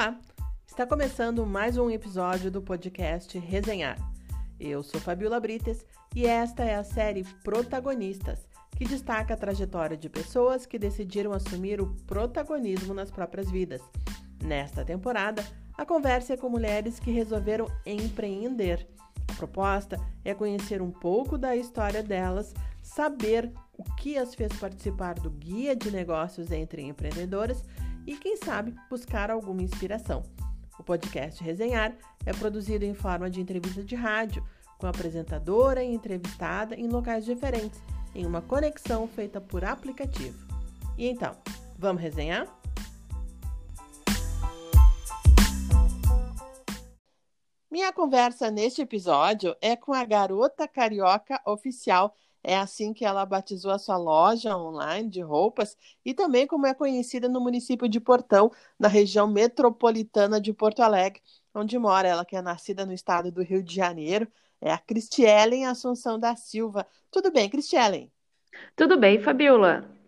Olá! 0.00 0.18
Está 0.66 0.86
começando 0.86 1.44
mais 1.44 1.76
um 1.76 1.90
episódio 1.90 2.50
do 2.50 2.62
podcast 2.62 3.38
Resenhar. 3.38 3.98
Eu 4.58 4.82
sou 4.82 4.98
Fabiola 4.98 5.38
Brites 5.38 5.84
e 6.16 6.24
esta 6.24 6.64
é 6.64 6.74
a 6.74 6.82
série 6.82 7.22
Protagonistas, 7.44 8.48
que 8.78 8.86
destaca 8.86 9.34
a 9.34 9.36
trajetória 9.36 9.98
de 9.98 10.08
pessoas 10.08 10.64
que 10.64 10.78
decidiram 10.78 11.32
assumir 11.32 11.82
o 11.82 11.94
protagonismo 12.06 12.94
nas 12.94 13.10
próprias 13.10 13.50
vidas. 13.50 13.82
Nesta 14.42 14.86
temporada, 14.86 15.44
a 15.76 15.84
conversa 15.84 16.32
é 16.32 16.36
com 16.38 16.48
mulheres 16.48 16.98
que 16.98 17.10
resolveram 17.10 17.70
empreender. 17.84 18.88
A 19.28 19.34
proposta 19.34 20.00
é 20.24 20.32
conhecer 20.32 20.80
um 20.80 20.90
pouco 20.90 21.36
da 21.36 21.54
história 21.54 22.02
delas, 22.02 22.54
saber 22.82 23.52
o 23.76 23.84
que 23.96 24.16
as 24.16 24.34
fez 24.34 24.50
participar 24.54 25.16
do 25.16 25.28
Guia 25.28 25.76
de 25.76 25.90
Negócios 25.90 26.50
entre 26.50 26.80
Empreendedoras 26.80 27.62
e, 28.10 28.16
quem 28.16 28.36
sabe, 28.36 28.74
buscar 28.90 29.30
alguma 29.30 29.62
inspiração. 29.62 30.24
O 30.76 30.82
podcast 30.82 31.44
Resenhar 31.44 31.96
é 32.26 32.32
produzido 32.32 32.84
em 32.84 32.92
forma 32.92 33.30
de 33.30 33.40
entrevista 33.40 33.84
de 33.84 33.94
rádio, 33.94 34.44
com 34.78 34.88
apresentadora 34.88 35.84
e 35.84 35.94
entrevistada 35.94 36.74
em 36.74 36.88
locais 36.88 37.24
diferentes, 37.24 37.80
em 38.12 38.26
uma 38.26 38.42
conexão 38.42 39.06
feita 39.06 39.40
por 39.40 39.64
aplicativo. 39.64 40.36
E 40.98 41.06
então, 41.06 41.36
vamos 41.78 42.02
resenhar? 42.02 42.48
Minha 47.70 47.92
conversa 47.92 48.50
neste 48.50 48.82
episódio 48.82 49.54
é 49.62 49.76
com 49.76 49.92
a 49.92 50.04
garota 50.04 50.66
carioca 50.66 51.40
oficial 51.46 52.16
é 52.42 52.56
assim 52.56 52.92
que 52.92 53.04
ela 53.04 53.24
batizou 53.26 53.70
a 53.70 53.78
sua 53.78 53.96
loja 53.96 54.56
online 54.56 55.08
de 55.08 55.20
roupas 55.20 55.76
e 56.04 56.14
também 56.14 56.46
como 56.46 56.66
é 56.66 56.74
conhecida 56.74 57.28
no 57.28 57.40
município 57.40 57.88
de 57.88 58.00
Portão, 58.00 58.50
na 58.78 58.88
região 58.88 59.26
metropolitana 59.26 60.40
de 60.40 60.52
Porto 60.52 60.80
Alegre, 60.80 61.22
onde 61.54 61.78
mora 61.78 62.08
ela, 62.08 62.24
que 62.24 62.36
é 62.36 62.42
nascida 62.42 62.86
no 62.86 62.92
estado 62.92 63.30
do 63.30 63.42
Rio 63.42 63.62
de 63.62 63.74
Janeiro. 63.74 64.26
É 64.60 64.72
a 64.72 64.78
Cristielen 64.78 65.66
Assunção 65.66 66.18
da 66.18 66.36
Silva. 66.36 66.86
Tudo 67.10 67.30
bem, 67.32 67.48
Cristielen? 67.48 68.10
Tudo 68.76 68.98
bem, 68.98 69.20
Fabiola. 69.20 69.99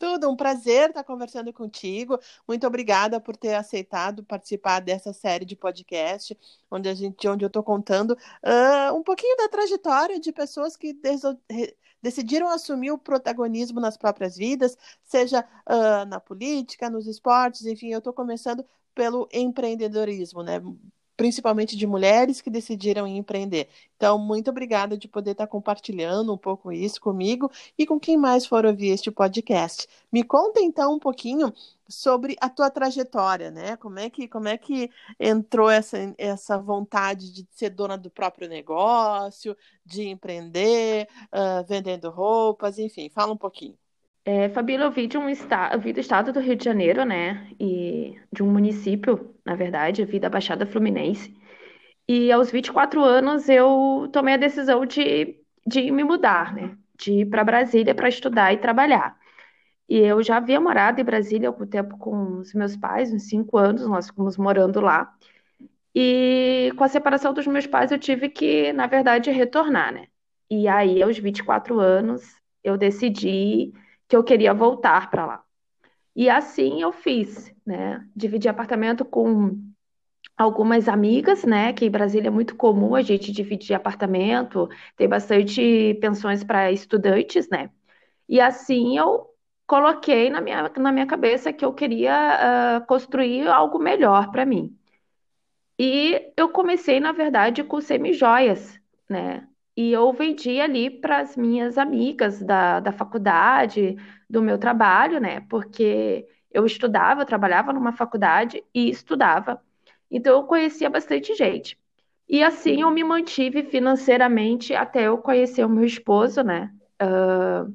Tudo, 0.00 0.30
um 0.30 0.34
prazer 0.34 0.88
estar 0.88 1.04
conversando 1.04 1.52
contigo. 1.52 2.18
Muito 2.48 2.66
obrigada 2.66 3.20
por 3.20 3.36
ter 3.36 3.54
aceitado 3.54 4.24
participar 4.24 4.80
dessa 4.80 5.12
série 5.12 5.44
de 5.44 5.54
podcast, 5.54 6.34
onde 6.70 6.88
a 6.88 6.94
gente, 6.94 7.28
onde 7.28 7.44
eu 7.44 7.48
estou 7.48 7.62
contando 7.62 8.12
uh, 8.12 8.94
um 8.96 9.02
pouquinho 9.02 9.36
da 9.36 9.46
trajetória 9.46 10.18
de 10.18 10.32
pessoas 10.32 10.74
que 10.74 10.96
decidiram 12.02 12.48
assumir 12.48 12.92
o 12.92 12.98
protagonismo 12.98 13.78
nas 13.78 13.98
próprias 13.98 14.38
vidas, 14.38 14.74
seja 15.04 15.46
uh, 15.68 16.06
na 16.06 16.18
política, 16.18 16.88
nos 16.88 17.06
esportes, 17.06 17.66
enfim, 17.66 17.92
eu 17.92 17.98
estou 17.98 18.14
começando 18.14 18.64
pelo 18.94 19.28
empreendedorismo, 19.30 20.42
né? 20.42 20.62
Principalmente 21.20 21.76
de 21.76 21.86
mulheres 21.86 22.40
que 22.40 22.48
decidiram 22.48 23.06
empreender. 23.06 23.68
Então, 23.94 24.18
muito 24.18 24.48
obrigada 24.48 24.96
de 24.96 25.06
poder 25.06 25.32
estar 25.32 25.46
compartilhando 25.46 26.32
um 26.32 26.38
pouco 26.38 26.72
isso 26.72 26.98
comigo 26.98 27.50
e 27.76 27.86
com 27.86 28.00
quem 28.00 28.16
mais 28.16 28.46
for 28.46 28.64
ouvir 28.64 28.88
este 28.88 29.10
podcast. 29.10 29.86
Me 30.10 30.24
conta 30.24 30.62
então 30.62 30.94
um 30.94 30.98
pouquinho 30.98 31.52
sobre 31.86 32.38
a 32.40 32.48
tua 32.48 32.70
trajetória, 32.70 33.50
né? 33.50 33.76
Como 33.76 33.98
é 33.98 34.08
que 34.08 34.26
como 34.28 34.48
é 34.48 34.56
que 34.56 34.90
entrou 35.18 35.68
essa, 35.68 35.98
essa 36.16 36.56
vontade 36.56 37.30
de 37.34 37.46
ser 37.50 37.68
dona 37.68 37.98
do 37.98 38.10
próprio 38.10 38.48
negócio, 38.48 39.54
de 39.84 40.08
empreender, 40.08 41.06
uh, 41.26 41.62
vendendo 41.68 42.08
roupas, 42.08 42.78
enfim, 42.78 43.10
fala 43.10 43.34
um 43.34 43.36
pouquinho. 43.36 43.76
É, 44.24 44.48
Fabíola, 44.50 44.84
eu 44.84 44.90
vi 44.92 45.06
de 45.06 45.16
um 45.18 45.28
estado, 45.28 45.74
eu 45.74 45.80
vi 45.80 45.92
do 45.92 46.00
estado 46.00 46.32
do 46.32 46.40
Rio 46.40 46.54
de 46.56 46.64
Janeiro, 46.64 47.04
né? 47.04 47.48
E 47.58 48.20
de 48.32 48.42
um 48.42 48.50
município, 48.52 49.34
na 49.44 49.54
verdade, 49.54 50.02
eu 50.02 50.06
vi 50.06 50.20
da 50.20 50.28
Baixada 50.28 50.66
Fluminense. 50.66 51.34
E 52.08 52.32
aos 52.32 52.50
24 52.50 53.02
anos 53.04 53.48
eu 53.48 54.08
tomei 54.12 54.34
a 54.34 54.38
decisão 54.38 54.86
de, 54.86 55.36
de 55.66 55.90
me 55.92 56.04
mudar, 56.04 56.54
né? 56.54 56.76
De 56.98 57.12
ir 57.22 57.26
para 57.30 57.44
Brasília 57.44 57.94
para 57.94 58.08
estudar 58.08 58.52
e 58.52 58.58
trabalhar. 58.58 59.18
E 59.88 59.98
eu 59.98 60.22
já 60.22 60.36
havia 60.38 60.60
morado 60.60 61.00
em 61.00 61.04
Brasília 61.04 61.48
algum 61.48 61.66
tempo 61.66 61.98
com 61.98 62.38
os 62.38 62.54
meus 62.54 62.76
pais, 62.76 63.12
uns 63.12 63.24
cinco 63.28 63.58
anos, 63.58 63.86
nós 63.88 64.08
ficamos 64.08 64.36
morando 64.38 64.80
lá. 64.80 65.12
E 65.94 66.72
com 66.76 66.84
a 66.84 66.88
separação 66.88 67.32
dos 67.34 67.46
meus 67.46 67.66
pais, 67.66 67.90
eu 67.90 67.98
tive 67.98 68.28
que, 68.28 68.72
na 68.72 68.86
verdade, 68.86 69.30
retornar, 69.30 69.92
né? 69.92 70.06
E 70.50 70.68
aí, 70.68 71.02
aos 71.02 71.18
24 71.18 71.78
anos, 71.80 72.22
eu 72.62 72.76
decidi 72.78 73.72
que 74.10 74.16
eu 74.16 74.24
queria 74.24 74.52
voltar 74.52 75.10
para 75.10 75.24
lá. 75.24 75.44
E 76.16 76.28
assim 76.30 76.82
eu 76.82 76.92
fiz, 76.92 77.54
né? 77.66 78.06
Dividi 78.16 78.48
apartamento 78.48 79.04
com 79.04 79.56
algumas 80.36 80.88
amigas, 80.88 81.44
né? 81.44 81.72
Que 81.72 81.86
em 81.86 81.90
Brasília 81.90 82.28
é 82.28 82.30
muito 82.30 82.56
comum 82.56 82.94
a 82.96 83.02
gente 83.02 83.32
dividir 83.32 83.74
apartamento, 83.74 84.68
tem 84.96 85.08
bastante 85.08 85.94
pensões 86.00 86.44
para 86.44 86.72
estudantes, 86.72 87.48
né? 87.50 87.70
E 88.28 88.40
assim 88.40 88.98
eu 88.98 89.28
coloquei 89.66 90.30
na 90.30 90.40
minha, 90.40 90.68
na 90.78 90.92
minha 90.92 91.06
cabeça 91.06 91.52
que 91.52 91.64
eu 91.64 91.72
queria 91.74 92.80
uh, 92.82 92.86
construir 92.86 93.48
algo 93.48 93.78
melhor 93.78 94.30
para 94.32 94.46
mim. 94.46 94.76
E 95.78 96.32
eu 96.36 96.50
comecei, 96.50 97.00
na 97.00 97.12
verdade, 97.12 97.64
com 97.64 97.80
semi-joias, 97.80 98.78
né? 99.08 99.48
E 99.80 99.92
eu 99.92 100.12
vendi 100.12 100.60
ali 100.60 100.90
para 100.90 101.20
as 101.20 101.38
minhas 101.38 101.78
amigas 101.78 102.42
da, 102.42 102.80
da 102.80 102.92
faculdade, 102.92 103.96
do 104.28 104.42
meu 104.42 104.58
trabalho, 104.58 105.18
né? 105.18 105.40
Porque 105.48 106.28
eu 106.52 106.66
estudava, 106.66 107.22
eu 107.22 107.26
trabalhava 107.26 107.72
numa 107.72 107.90
faculdade 107.90 108.62
e 108.74 108.90
estudava. 108.90 109.58
Então 110.10 110.34
eu 110.34 110.44
conhecia 110.44 110.90
bastante 110.90 111.34
gente. 111.34 111.78
E 112.28 112.44
assim 112.44 112.82
eu 112.82 112.90
me 112.90 113.02
mantive 113.02 113.62
financeiramente 113.62 114.74
até 114.74 115.04
eu 115.04 115.16
conhecer 115.16 115.64
o 115.64 115.68
meu 115.70 115.86
esposo, 115.86 116.42
né? 116.42 116.70
Uh, 117.02 117.74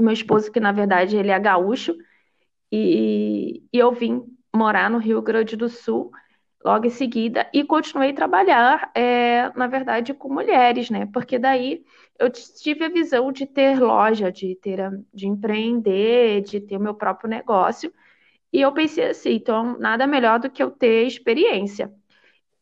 meu 0.00 0.12
esposo, 0.12 0.52
que 0.52 0.60
na 0.60 0.70
verdade 0.70 1.16
ele 1.16 1.32
é 1.32 1.38
gaúcho, 1.40 1.96
e, 2.70 3.64
e 3.72 3.78
eu 3.78 3.90
vim 3.90 4.22
morar 4.54 4.88
no 4.88 4.98
Rio 4.98 5.20
Grande 5.20 5.56
do 5.56 5.68
Sul 5.68 6.12
logo 6.64 6.86
em 6.86 6.90
seguida 6.90 7.48
e 7.54 7.64
continuei 7.64 8.10
a 8.10 8.14
trabalhar, 8.14 8.90
é, 8.94 9.50
na 9.56 9.66
verdade, 9.66 10.12
com 10.14 10.32
mulheres, 10.32 10.90
né? 10.90 11.06
Porque 11.12 11.38
daí 11.38 11.84
eu 12.18 12.30
tive 12.30 12.84
a 12.84 12.88
visão 12.88 13.32
de 13.32 13.46
ter 13.46 13.80
loja, 13.80 14.30
de 14.30 14.54
ter, 14.56 14.78
de 15.12 15.26
empreender, 15.26 16.42
de 16.42 16.60
ter 16.60 16.76
o 16.76 16.80
meu 16.80 16.94
próprio 16.94 17.30
negócio. 17.30 17.92
E 18.52 18.60
eu 18.60 18.72
pensei 18.72 19.10
assim, 19.10 19.34
então 19.34 19.78
nada 19.78 20.06
melhor 20.06 20.38
do 20.40 20.50
que 20.50 20.62
eu 20.62 20.70
ter 20.70 21.06
experiência. 21.06 21.92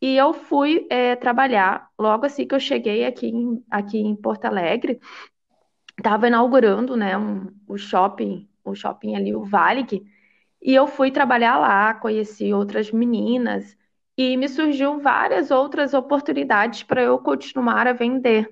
E 0.00 0.16
eu 0.16 0.32
fui 0.32 0.86
é, 0.91 1.16
trabalhar 1.16 1.91
logo 1.98 2.26
assim 2.26 2.47
que 2.47 2.54
eu 2.54 2.60
cheguei 2.60 3.04
aqui 3.04 3.28
em, 3.28 3.65
aqui 3.70 3.98
em 3.98 4.15
Porto 4.15 4.44
Alegre, 4.47 5.00
estava 5.97 6.28
inaugurando, 6.28 6.97
né, 6.97 7.16
um, 7.19 7.48
o 7.66 7.76
shopping, 7.76 8.48
o 8.65 8.75
shopping 8.75 9.16
ali, 9.16 9.34
o 9.34 9.44
Valig, 9.44 10.03
e 10.62 10.75
eu 10.75 10.86
fui 10.86 11.10
trabalhar 11.10 11.59
lá, 11.59 11.94
conheci 11.94 12.53
outras 12.53 12.91
meninas, 12.91 13.76
e 14.18 14.36
me 14.36 14.48
surgiu 14.48 14.98
várias 14.98 15.52
outras 15.52 15.94
oportunidades 15.94 16.82
para 16.82 17.00
eu 17.00 17.18
continuar 17.20 17.86
a 17.86 17.92
vender. 17.92 18.50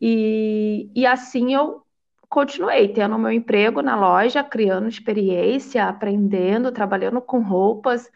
E, 0.00 0.88
e 0.94 1.04
assim 1.04 1.52
eu 1.52 1.82
continuei 2.28 2.88
tendo 2.88 3.18
meu 3.18 3.32
emprego 3.32 3.82
na 3.82 3.96
loja, 3.96 4.44
criando 4.44 4.88
experiência, 4.88 5.86
aprendendo, 5.88 6.70
trabalhando 6.70 7.20
com 7.20 7.42
roupas 7.42 8.08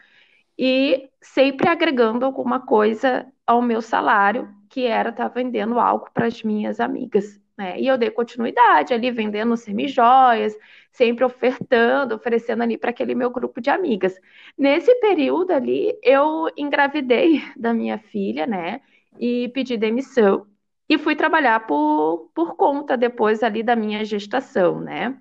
e 0.57 1.09
sempre 1.21 1.67
agregando 1.67 2.25
alguma 2.25 2.61
coisa 2.61 3.27
ao 3.45 3.61
meu 3.61 3.81
salário, 3.81 4.47
que 4.69 4.85
era 4.85 5.09
estar 5.09 5.27
tá 5.27 5.33
vendendo 5.35 5.79
algo 5.79 6.09
para 6.13 6.27
as 6.27 6.41
minhas 6.43 6.79
amigas. 6.79 7.41
Né? 7.59 7.77
E 7.77 7.87
eu 7.87 7.97
dei 7.97 8.09
continuidade 8.09 8.93
ali, 8.93 9.11
vendendo 9.11 9.57
semijoias, 9.57 10.57
sempre 10.93 11.25
ofertando, 11.25 12.15
oferecendo 12.15 12.63
ali 12.63 12.77
para 12.77 12.91
aquele 12.91 13.13
meu 13.13 13.29
grupo 13.29 13.59
de 13.59 13.69
amigas. 13.69 14.15
Nesse 14.57 14.95
período 15.01 15.51
ali, 15.51 15.93
eu 16.01 16.49
engravidei 16.55 17.43
da 17.59 17.73
minha 17.73 17.97
filha, 17.97 18.47
né? 18.47 18.79
E 19.19 19.49
pedi 19.49 19.75
demissão 19.75 20.47
e 20.87 20.97
fui 20.97 21.17
trabalhar 21.17 21.67
por, 21.67 22.31
por 22.33 22.55
conta 22.55 22.95
depois 22.95 23.43
ali 23.43 23.61
da 23.61 23.75
minha 23.75 24.05
gestação, 24.05 24.79
né? 24.79 25.19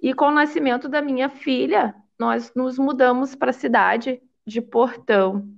E 0.00 0.14
com 0.14 0.26
o 0.26 0.30
nascimento 0.30 0.88
da 0.88 1.02
minha 1.02 1.28
filha, 1.28 1.96
nós 2.16 2.52
nos 2.54 2.78
mudamos 2.78 3.34
para 3.34 3.50
a 3.50 3.52
cidade 3.52 4.22
de 4.46 4.60
Portão, 4.60 5.48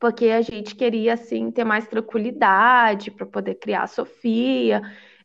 porque 0.00 0.30
a 0.30 0.40
gente 0.40 0.74
queria 0.74 1.12
assim 1.12 1.50
ter 1.50 1.64
mais 1.64 1.86
tranquilidade 1.86 3.10
para 3.10 3.26
poder 3.26 3.56
criar 3.56 3.82
a 3.82 3.86
Sofia 3.86 4.80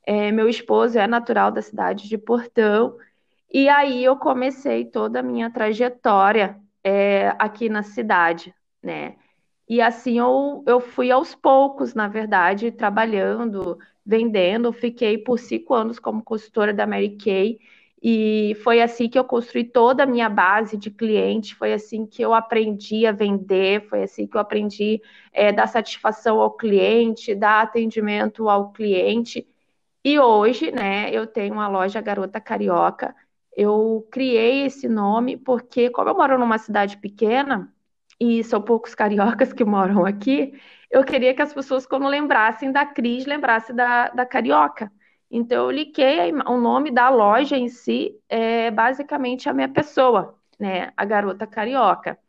é, 0.05 0.31
meu 0.31 0.50
esposo 0.50 0.97
é 1.00 1.07
natural 1.07 1.51
da 1.51 1.61
cidade 1.61 2.07
de 2.09 2.17
Portão, 2.17 2.97
e 3.51 3.69
aí 3.69 4.03
eu 4.03 4.17
comecei 4.17 4.85
toda 4.85 5.19
a 5.19 5.23
minha 5.23 5.50
trajetória 5.51 6.57
é, 6.83 7.29
aqui 7.39 7.69
na 7.69 7.83
cidade, 7.83 8.53
né? 8.83 9.15
E 9.67 9.81
assim 9.81 10.19
eu, 10.19 10.63
eu 10.67 10.79
fui 10.81 11.11
aos 11.11 11.33
poucos, 11.35 11.94
na 11.94 12.07
verdade, 12.07 12.71
trabalhando, 12.71 13.77
vendendo. 14.05 14.73
Fiquei 14.73 15.17
por 15.17 15.39
cinco 15.39 15.73
anos 15.73 16.00
como 16.00 16.23
consultora 16.23 16.73
da 16.73 16.85
Mary 16.85 17.17
Kay 17.17 17.59
E 18.01 18.55
foi 18.63 18.81
assim 18.81 19.09
que 19.09 19.17
eu 19.17 19.23
construí 19.23 19.63
toda 19.63 20.03
a 20.03 20.05
minha 20.05 20.29
base 20.29 20.77
de 20.77 20.91
clientes, 20.91 21.51
foi 21.51 21.73
assim 21.73 22.05
que 22.05 22.21
eu 22.21 22.33
aprendi 22.33 23.05
a 23.05 23.11
vender, 23.13 23.88
foi 23.89 24.03
assim 24.03 24.27
que 24.27 24.35
eu 24.35 24.41
aprendi 24.41 25.01
é, 25.31 25.51
dar 25.53 25.67
satisfação 25.67 26.41
ao 26.41 26.51
cliente, 26.51 27.33
dar 27.33 27.61
atendimento 27.61 28.50
ao 28.50 28.71
cliente. 28.73 29.47
E 30.03 30.19
hoje, 30.19 30.71
né, 30.71 31.09
eu 31.11 31.25
tenho 31.27 31.53
uma 31.53 31.67
loja 31.67 32.01
Garota 32.01 32.39
Carioca. 32.41 33.15
Eu 33.55 34.07
criei 34.11 34.65
esse 34.65 34.88
nome 34.88 35.38
porque, 35.38 35.89
como 35.89 36.09
eu 36.09 36.15
moro 36.15 36.38
numa 36.38 36.57
cidade 36.57 36.97
pequena, 36.97 37.73
e 38.19 38.44
são 38.44 38.61
poucos 38.61 38.95
cariocas 38.95 39.53
que 39.53 39.63
moram 39.65 40.05
aqui, 40.05 40.53
eu 40.91 41.03
queria 41.03 41.33
que 41.33 41.41
as 41.41 41.53
pessoas, 41.53 41.85
quando 41.85 42.07
lembrassem 42.07 42.71
da 42.71 42.85
Cris, 42.85 43.25
lembrassem 43.25 43.75
da, 43.75 44.09
da 44.09 44.25
Carioca. 44.25 44.91
Então, 45.31 45.65
eu 45.65 45.71
liquei 45.71 46.31
o 46.31 46.57
nome 46.57 46.91
da 46.91 47.09
loja 47.09 47.57
em 47.57 47.67
si, 47.69 48.15
é 48.29 48.69
basicamente 48.71 49.50
a 49.50 49.53
minha 49.53 49.69
pessoa, 49.69 50.38
né? 50.59 50.91
A 50.95 51.05
garota 51.05 51.47
carioca. 51.47 52.19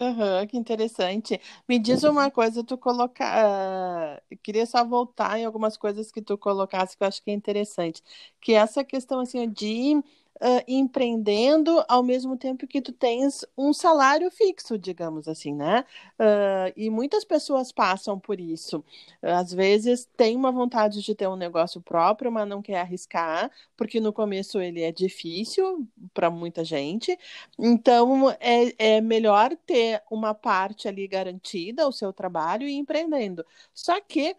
Uhum, 0.00 0.46
que 0.48 0.56
interessante. 0.56 1.40
Me 1.68 1.78
diz 1.78 2.02
uma 2.02 2.28
coisa, 2.30 2.64
tu 2.64 2.76
colocar. 2.76 4.18
Uh, 4.32 4.36
queria 4.42 4.66
só 4.66 4.84
voltar 4.84 5.38
em 5.38 5.44
algumas 5.44 5.76
coisas 5.76 6.10
que 6.10 6.20
tu 6.20 6.36
colocasse 6.36 6.96
que 6.96 7.04
eu 7.04 7.08
acho 7.08 7.22
que 7.22 7.30
é 7.30 7.34
interessante. 7.34 8.02
Que 8.40 8.52
é 8.54 8.56
essa 8.56 8.84
questão 8.84 9.20
assim 9.20 9.48
de 9.48 10.02
uh, 10.40 10.64
empreendendo 10.66 11.84
ao 11.88 12.02
mesmo 12.02 12.36
tempo 12.36 12.66
que 12.66 12.80
tu 12.80 12.92
tens 12.92 13.44
um 13.56 13.72
salário 13.72 14.30
fixo, 14.30 14.78
digamos 14.78 15.28
assim, 15.28 15.54
né? 15.54 15.84
Uh, 16.18 16.72
e 16.76 16.90
muitas 16.90 17.24
pessoas 17.24 17.72
passam 17.72 18.18
por 18.18 18.40
isso. 18.40 18.84
Às 19.22 19.52
vezes 19.52 20.08
tem 20.16 20.36
uma 20.36 20.52
vontade 20.52 21.02
de 21.02 21.14
ter 21.14 21.28
um 21.28 21.36
negócio 21.36 21.80
próprio, 21.80 22.30
mas 22.32 22.48
não 22.48 22.62
quer 22.62 22.80
arriscar, 22.80 23.50
porque 23.76 24.00
no 24.00 24.12
começo 24.12 24.60
ele 24.60 24.82
é 24.82 24.92
difícil 24.92 25.86
para 26.12 26.30
muita 26.30 26.64
gente. 26.64 27.16
Então 27.58 28.30
é, 28.40 28.96
é 28.96 29.00
melhor 29.00 29.56
ter 29.66 30.02
uma 30.10 30.34
parte 30.34 30.88
ali 30.88 31.06
garantida, 31.06 31.86
o 31.88 31.92
seu 31.92 32.12
trabalho, 32.12 32.66
e 32.68 32.74
empreendendo. 32.74 33.44
Só 33.72 34.00
que 34.00 34.36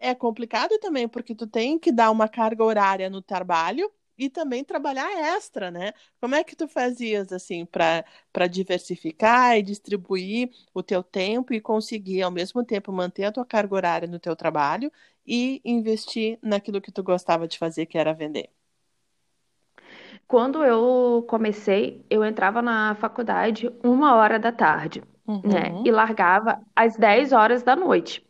é 0.00 0.14
complicado 0.14 0.78
também, 0.78 1.08
porque 1.08 1.34
tu 1.34 1.46
tem 1.46 1.78
que 1.78 1.90
dar 1.90 2.10
uma 2.10 2.28
carga 2.28 2.62
horária 2.62 3.08
no 3.08 3.22
trabalho 3.22 3.90
e 4.18 4.28
também 4.28 4.64
trabalhar 4.64 5.10
extra, 5.36 5.70
né? 5.70 5.92
Como 6.20 6.34
é 6.34 6.42
que 6.44 6.56
tu 6.56 6.66
fazias 6.68 7.32
assim 7.32 7.64
para 7.64 8.46
diversificar 8.50 9.56
e 9.56 9.62
distribuir 9.62 10.50
o 10.74 10.82
teu 10.82 11.02
tempo 11.02 11.54
e 11.54 11.60
conseguir 11.60 12.22
ao 12.22 12.30
mesmo 12.30 12.64
tempo 12.64 12.92
manter 12.92 13.24
a 13.24 13.32
tua 13.32 13.46
carga 13.46 13.74
horária 13.76 14.08
no 14.08 14.18
teu 14.18 14.34
trabalho 14.34 14.90
e 15.26 15.60
investir 15.64 16.38
naquilo 16.42 16.80
que 16.80 16.92
tu 16.92 17.02
gostava 17.02 17.46
de 17.46 17.58
fazer, 17.58 17.86
que 17.86 17.98
era 17.98 18.12
vender? 18.12 18.50
Quando 20.26 20.62
eu 20.62 21.24
comecei, 21.28 22.04
eu 22.10 22.24
entrava 22.24 22.60
na 22.60 22.94
faculdade 22.96 23.72
uma 23.82 24.14
hora 24.16 24.38
da 24.38 24.52
tarde, 24.52 25.00
né? 25.00 25.06
uhum. 25.26 25.40
né? 25.42 25.82
E 25.84 25.90
largava 25.90 26.60
às 26.76 26.96
10 26.96 27.32
horas 27.32 27.62
da 27.62 27.74
noite. 27.74 28.27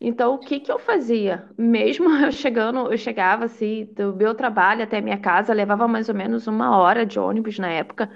Então, 0.00 0.34
o 0.34 0.38
que 0.38 0.60
que 0.60 0.72
eu 0.72 0.78
fazia? 0.78 1.48
Mesmo 1.58 2.08
eu 2.24 2.32
chegando, 2.32 2.90
eu 2.92 2.96
chegava 2.98 3.44
assim, 3.44 3.84
do 3.94 4.14
meu 4.16 4.34
trabalho 4.34 4.82
até 4.82 5.00
minha 5.00 5.18
casa, 5.18 5.52
levava 5.52 5.86
mais 5.86 6.08
ou 6.08 6.14
menos 6.14 6.46
uma 6.46 6.76
hora 6.78 7.04
de 7.04 7.18
ônibus 7.18 7.58
na 7.58 7.68
época. 7.70 8.10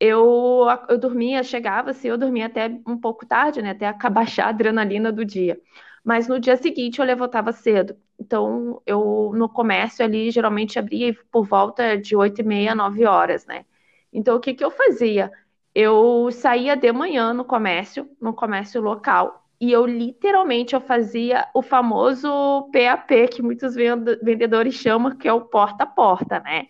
Eu, 0.00 0.66
eu 0.88 0.98
dormia, 0.98 1.42
chegava 1.42 1.90
assim, 1.90 2.08
eu 2.08 2.18
dormia 2.18 2.46
até 2.46 2.68
um 2.86 2.98
pouco 2.98 3.26
tarde, 3.26 3.62
né? 3.62 3.70
Até 3.70 3.86
abaixar 3.88 4.46
a 4.48 4.50
adrenalina 4.50 5.12
do 5.12 5.24
dia. 5.24 5.60
Mas 6.04 6.28
no 6.28 6.40
dia 6.40 6.56
seguinte 6.56 6.98
eu 7.00 7.06
levantava 7.06 7.52
cedo. 7.52 7.96
Então, 8.18 8.82
eu 8.86 9.32
no 9.34 9.48
comércio 9.48 10.04
ali 10.04 10.30
geralmente 10.30 10.78
abria 10.78 11.14
por 11.32 11.46
volta 11.46 11.96
de 11.98 12.16
8 12.16 12.40
e 12.40 12.44
meia, 12.44 12.74
9 12.74 13.04
horas, 13.06 13.46
né? 13.46 13.64
Então, 14.12 14.36
o 14.36 14.40
que 14.40 14.54
que 14.54 14.64
eu 14.64 14.70
fazia? 14.70 15.30
Eu 15.74 16.30
saía 16.32 16.76
de 16.76 16.92
manhã 16.92 17.32
no 17.34 17.44
comércio, 17.44 18.08
no 18.20 18.32
comércio 18.34 18.80
local, 18.80 19.43
e 19.64 19.72
eu 19.72 19.86
literalmente 19.86 20.74
eu 20.74 20.80
fazia 20.80 21.48
o 21.54 21.62
famoso 21.62 22.68
PAP 22.70 23.28
que 23.32 23.40
muitos 23.40 23.74
vendedores 23.74 24.74
chamam, 24.74 25.16
que 25.16 25.26
é 25.26 25.32
o 25.32 25.40
porta 25.40 25.84
a 25.84 25.86
porta, 25.86 26.38
né? 26.40 26.66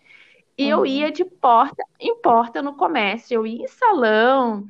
E 0.56 0.73
uhum. 0.73 0.79
eu 0.79 0.87
ia 0.87 1.11
de 1.11 1.25
porta 1.25 1.82
em 1.99 2.14
porta 2.20 2.62
no 2.62 2.76
comércio, 2.76 3.35
eu 3.35 3.44
ia 3.44 3.64
em 3.64 3.67
salão, 3.67 4.64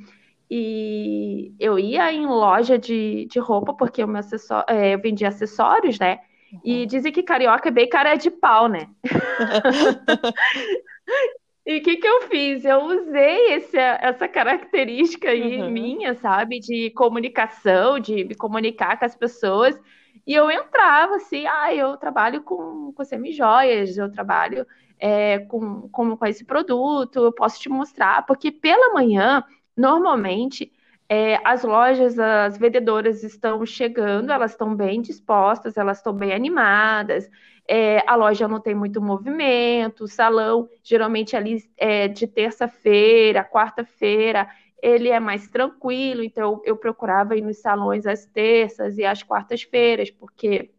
e 0.50 1.52
eu 1.60 1.78
ia 1.78 2.10
em 2.14 2.24
loja 2.24 2.78
de, 2.78 3.26
de 3.30 3.38
roupa, 3.38 3.74
porque 3.74 4.02
eu, 4.02 4.16
acessório, 4.16 4.64
é, 4.68 4.94
eu 4.94 5.02
vendia 5.02 5.28
acessórios, 5.28 5.98
né? 5.98 6.20
Uhum. 6.50 6.60
E 6.64 6.86
dizem 6.86 7.12
que 7.12 7.22
carioca 7.22 7.68
é 7.68 7.72
bem 7.72 7.86
cara 7.86 8.14
de 8.14 8.30
pau, 8.30 8.68
né? 8.68 8.88
E 11.66 11.78
o 11.78 11.82
que, 11.82 11.96
que 11.96 12.06
eu 12.06 12.22
fiz? 12.28 12.64
Eu 12.64 12.82
usei 12.84 13.54
esse, 13.54 13.78
essa 13.78 14.28
característica 14.28 15.30
aí 15.30 15.62
uhum. 15.62 15.70
minha, 15.70 16.14
sabe, 16.14 16.60
de 16.60 16.90
comunicação, 16.90 17.98
de 17.98 18.24
me 18.24 18.34
comunicar 18.34 18.98
com 18.98 19.04
as 19.06 19.16
pessoas. 19.16 19.80
E 20.26 20.34
eu 20.34 20.50
entrava 20.50 21.16
assim, 21.16 21.46
ah, 21.46 21.74
eu 21.74 21.96
trabalho 21.96 22.42
com, 22.42 22.92
com 22.92 23.04
semi-joias, 23.04 23.96
eu 23.96 24.10
trabalho 24.12 24.66
é, 24.98 25.38
com, 25.40 25.88
com, 25.88 26.16
com 26.16 26.26
esse 26.26 26.44
produto, 26.44 27.24
eu 27.24 27.32
posso 27.32 27.60
te 27.60 27.68
mostrar, 27.68 28.24
porque 28.26 28.50
pela 28.50 28.92
manhã, 28.92 29.42
normalmente, 29.76 30.72
é, 31.08 31.38
as 31.44 31.62
lojas, 31.62 32.18
as 32.18 32.56
vendedoras 32.56 33.22
estão 33.22 33.64
chegando, 33.66 34.32
elas 34.32 34.52
estão 34.52 34.74
bem 34.74 35.02
dispostas, 35.02 35.76
elas 35.76 35.98
estão 35.98 36.12
bem 36.12 36.32
animadas, 36.32 37.30
é, 37.68 38.02
a 38.06 38.14
loja 38.14 38.46
não 38.46 38.60
tem 38.60 38.74
muito 38.74 39.00
movimento, 39.00 40.04
o 40.04 40.08
salão, 40.08 40.68
geralmente 40.82 41.36
ali 41.36 41.62
é 41.76 42.08
de 42.08 42.26
terça-feira, 42.26 43.44
quarta-feira, 43.44 44.48
ele 44.82 45.08
é 45.08 45.18
mais 45.18 45.48
tranquilo, 45.48 46.22
então 46.22 46.60
eu 46.64 46.76
procurava 46.76 47.36
ir 47.36 47.40
nos 47.40 47.58
salões 47.58 48.06
às 48.06 48.26
terças 48.26 48.98
e 48.98 49.04
às 49.04 49.22
quartas-feiras, 49.22 50.10
porque 50.10 50.70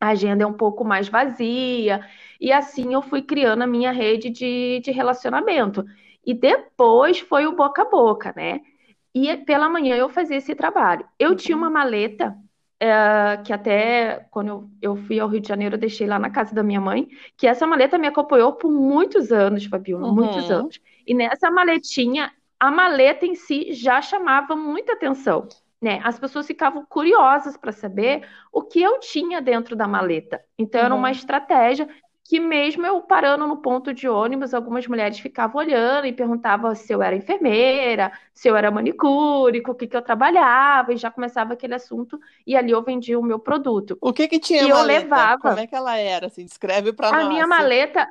a 0.00 0.08
agenda 0.08 0.44
é 0.44 0.46
um 0.46 0.52
pouco 0.52 0.84
mais 0.84 1.08
vazia, 1.08 2.06
e 2.40 2.52
assim 2.52 2.94
eu 2.94 3.02
fui 3.02 3.22
criando 3.22 3.62
a 3.62 3.66
minha 3.66 3.92
rede 3.92 4.30
de, 4.30 4.80
de 4.80 4.90
relacionamento. 4.90 5.84
E 6.24 6.34
depois 6.34 7.18
foi 7.18 7.46
o 7.46 7.56
boca 7.56 7.82
a 7.82 7.84
boca, 7.84 8.32
né? 8.36 8.60
E 9.14 9.36
pela 9.38 9.68
manhã 9.68 9.96
eu 9.96 10.08
fazia 10.08 10.36
esse 10.36 10.54
trabalho. 10.54 11.04
Eu 11.18 11.30
uhum. 11.30 11.36
tinha 11.36 11.56
uma 11.56 11.68
maleta 11.68 12.36
é, 12.82 13.36
que 13.44 13.52
até 13.52 14.26
quando 14.28 14.48
eu, 14.48 14.68
eu 14.82 14.96
fui 14.96 15.20
ao 15.20 15.28
Rio 15.28 15.40
de 15.40 15.46
Janeiro, 15.46 15.76
eu 15.76 15.78
deixei 15.78 16.04
lá 16.04 16.18
na 16.18 16.30
casa 16.30 16.52
da 16.52 16.64
minha 16.64 16.80
mãe, 16.80 17.08
que 17.36 17.46
essa 17.46 17.64
maleta 17.64 17.96
me 17.96 18.08
acompanhou 18.08 18.54
por 18.54 18.72
muitos 18.72 19.30
anos, 19.30 19.64
Fabiola, 19.66 20.08
uhum. 20.08 20.14
muitos 20.14 20.50
anos. 20.50 20.80
E 21.06 21.14
nessa 21.14 21.48
maletinha, 21.48 22.32
a 22.58 22.72
maleta 22.72 23.24
em 23.24 23.36
si 23.36 23.72
já 23.72 24.02
chamava 24.02 24.56
muita 24.56 24.94
atenção. 24.94 25.46
Né? 25.80 26.00
As 26.02 26.18
pessoas 26.18 26.44
ficavam 26.44 26.84
curiosas 26.84 27.56
para 27.56 27.70
saber 27.70 28.28
o 28.52 28.62
que 28.62 28.82
eu 28.82 28.98
tinha 28.98 29.40
dentro 29.40 29.76
da 29.76 29.86
maleta. 29.86 30.42
Então, 30.58 30.80
uhum. 30.80 30.86
era 30.86 30.94
uma 30.96 31.10
estratégia 31.12 31.88
que 32.24 32.38
mesmo 32.38 32.86
eu 32.86 33.00
parando 33.00 33.46
no 33.46 33.56
ponto 33.56 33.92
de 33.92 34.08
ônibus, 34.08 34.54
algumas 34.54 34.86
mulheres 34.86 35.18
ficavam 35.18 35.60
olhando 35.60 36.06
e 36.06 36.12
perguntavam 36.12 36.74
se 36.74 36.92
eu 36.92 37.02
era 37.02 37.16
enfermeira, 37.16 38.12
se 38.32 38.48
eu 38.48 38.56
era 38.56 38.70
manicure, 38.70 39.60
com 39.60 39.72
o 39.72 39.74
que, 39.74 39.86
que 39.86 39.96
eu 39.96 40.02
trabalhava, 40.02 40.92
e 40.92 40.96
já 40.96 41.10
começava 41.10 41.52
aquele 41.52 41.74
assunto, 41.74 42.18
e 42.46 42.56
ali 42.56 42.70
eu 42.70 42.82
vendia 42.82 43.18
o 43.18 43.22
meu 43.22 43.38
produto. 43.38 43.98
O 44.00 44.12
que 44.12 44.28
que 44.28 44.38
tinha 44.38 44.62
e 44.62 44.68
maleta? 44.68 44.92
eu 44.92 45.02
levava. 45.02 45.38
Como 45.38 45.58
é 45.58 45.66
que 45.66 45.74
ela 45.74 45.96
era? 45.96 46.26
Assim, 46.26 46.44
descreve 46.44 46.92
para 46.92 47.10
nós. 47.10 47.24
A 47.24 47.28
minha 47.28 47.46
maleta, 47.46 48.08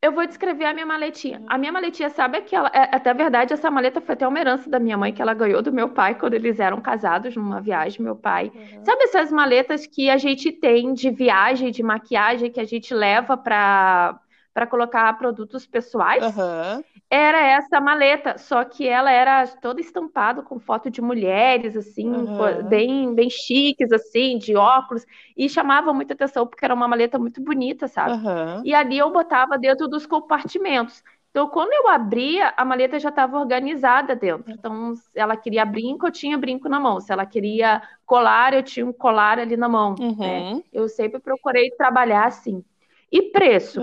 eu 0.00 0.12
vou 0.12 0.24
descrever 0.26 0.64
a 0.64 0.72
minha 0.72 0.86
maletinha. 0.86 1.42
A 1.48 1.58
minha 1.58 1.72
maletinha, 1.72 2.08
sabe 2.08 2.40
que 2.42 2.54
ela, 2.54 2.70
é, 2.72 2.94
até 2.94 3.12
verdade, 3.12 3.52
essa 3.52 3.70
maleta 3.70 4.00
foi 4.00 4.14
até 4.14 4.28
uma 4.28 4.38
herança 4.38 4.70
da 4.70 4.78
minha 4.78 4.96
mãe 4.96 5.12
que 5.12 5.20
ela 5.20 5.34
ganhou 5.34 5.60
do 5.60 5.72
meu 5.72 5.88
pai 5.88 6.14
quando 6.14 6.34
eles 6.34 6.60
eram 6.60 6.80
casados 6.80 7.34
numa 7.34 7.60
viagem, 7.60 8.02
meu 8.02 8.14
pai. 8.14 8.52
Uhum. 8.54 8.84
Sabe 8.84 9.02
essas 9.04 9.32
maletas 9.32 9.86
que 9.86 10.08
a 10.08 10.16
gente 10.16 10.52
tem 10.52 10.94
de 10.94 11.10
viagem, 11.10 11.72
de 11.72 11.82
maquiagem 11.82 12.50
que 12.50 12.60
a 12.60 12.64
gente 12.64 12.94
leva 12.94 13.36
para 13.36 14.20
para 14.52 14.66
colocar 14.66 15.16
produtos 15.18 15.66
pessoais? 15.66 16.24
Uhum 16.36 16.82
era 17.10 17.40
essa 17.40 17.80
maleta, 17.80 18.36
só 18.36 18.64
que 18.64 18.86
ela 18.86 19.10
era 19.10 19.46
toda 19.46 19.80
estampada 19.80 20.42
com 20.42 20.58
foto 20.58 20.90
de 20.90 21.00
mulheres, 21.00 21.74
assim, 21.74 22.06
uhum. 22.06 22.62
bem, 22.68 23.14
bem 23.14 23.30
chiques, 23.30 23.90
assim, 23.90 24.36
de 24.36 24.54
óculos, 24.54 25.06
e 25.34 25.48
chamava 25.48 25.92
muita 25.94 26.12
atenção 26.12 26.46
porque 26.46 26.64
era 26.64 26.74
uma 26.74 26.86
maleta 26.86 27.18
muito 27.18 27.42
bonita, 27.42 27.88
sabe? 27.88 28.12
Uhum. 28.12 28.62
E 28.62 28.74
ali 28.74 28.98
eu 28.98 29.10
botava 29.10 29.56
dentro 29.56 29.88
dos 29.88 30.06
compartimentos. 30.06 31.02
Então, 31.30 31.48
quando 31.48 31.72
eu 31.72 31.88
abria, 31.88 32.52
a 32.56 32.64
maleta 32.64 32.98
já 32.98 33.10
estava 33.10 33.38
organizada 33.38 34.14
dentro. 34.14 34.50
Então, 34.52 34.94
se 34.94 35.08
ela 35.14 35.36
queria 35.36 35.64
brinco, 35.64 36.06
eu 36.06 36.10
tinha 36.10 36.36
brinco 36.36 36.68
na 36.68 36.80
mão. 36.80 37.00
Se 37.00 37.12
ela 37.12 37.24
queria 37.24 37.80
colar, 38.04 38.54
eu 38.54 38.62
tinha 38.62 38.84
um 38.84 38.92
colar 38.92 39.38
ali 39.38 39.56
na 39.56 39.68
mão. 39.68 39.94
Uhum. 39.98 40.16
Né? 40.16 40.62
Eu 40.72 40.88
sempre 40.88 41.20
procurei 41.20 41.70
trabalhar 41.70 42.26
assim. 42.26 42.64
E 43.10 43.22
preço, 43.30 43.80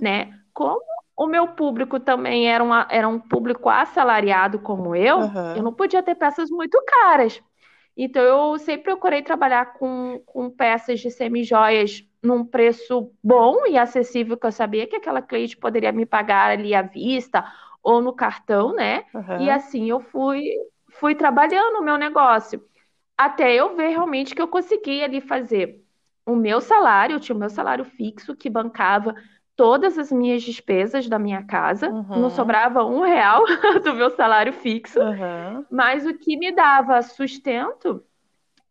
né? 0.00 0.32
Como 0.52 0.80
o 1.16 1.26
meu 1.26 1.48
público 1.48 1.98
também 1.98 2.48
era, 2.48 2.62
uma, 2.62 2.86
era 2.88 3.08
um 3.08 3.18
público 3.18 3.68
assalariado 3.68 4.60
como 4.60 4.94
eu, 4.94 5.18
uhum. 5.18 5.56
eu 5.56 5.62
não 5.64 5.72
podia 5.72 6.00
ter 6.00 6.14
peças 6.14 6.48
muito 6.48 6.80
caras. 6.86 7.42
Então, 7.96 8.22
eu 8.22 8.58
sempre 8.60 8.84
procurei 8.84 9.22
trabalhar 9.22 9.72
com, 9.72 10.22
com 10.24 10.48
peças 10.48 11.00
de 11.00 11.10
semi-joias 11.10 12.04
num 12.22 12.44
preço 12.44 13.12
bom 13.22 13.66
e 13.66 13.76
acessível, 13.76 14.36
que 14.36 14.46
eu 14.46 14.52
sabia 14.52 14.86
que 14.86 14.94
aquela 14.94 15.20
cliente 15.20 15.56
poderia 15.56 15.90
me 15.90 16.06
pagar 16.06 16.52
ali 16.52 16.72
à 16.72 16.82
vista 16.82 17.44
ou 17.82 18.00
no 18.00 18.12
cartão, 18.12 18.72
né? 18.72 19.04
Uhum. 19.12 19.40
E 19.40 19.50
assim 19.50 19.90
eu 19.90 19.98
fui, 19.98 20.44
fui 20.92 21.16
trabalhando 21.16 21.80
o 21.80 21.82
meu 21.82 21.98
negócio. 21.98 22.62
Até 23.16 23.52
eu 23.52 23.74
ver 23.74 23.88
realmente 23.88 24.36
que 24.36 24.42
eu 24.42 24.46
conseguia 24.46 25.04
ali 25.04 25.20
fazer 25.20 25.84
o 26.28 26.36
meu 26.36 26.60
salário, 26.60 27.16
eu 27.16 27.20
tinha 27.20 27.34
o 27.34 27.38
meu 27.38 27.48
salário 27.48 27.84
fixo 27.84 28.36
que 28.36 28.50
bancava 28.50 29.14
todas 29.56 29.98
as 29.98 30.12
minhas 30.12 30.42
despesas 30.42 31.08
da 31.08 31.18
minha 31.18 31.42
casa, 31.42 31.88
uhum. 31.88 32.20
não 32.20 32.30
sobrava 32.30 32.84
um 32.84 33.00
real 33.00 33.42
do 33.82 33.94
meu 33.94 34.10
salário 34.10 34.52
fixo, 34.52 35.00
uhum. 35.00 35.64
mas 35.70 36.06
o 36.06 36.14
que 36.14 36.36
me 36.36 36.52
dava 36.52 37.02
sustento 37.02 38.04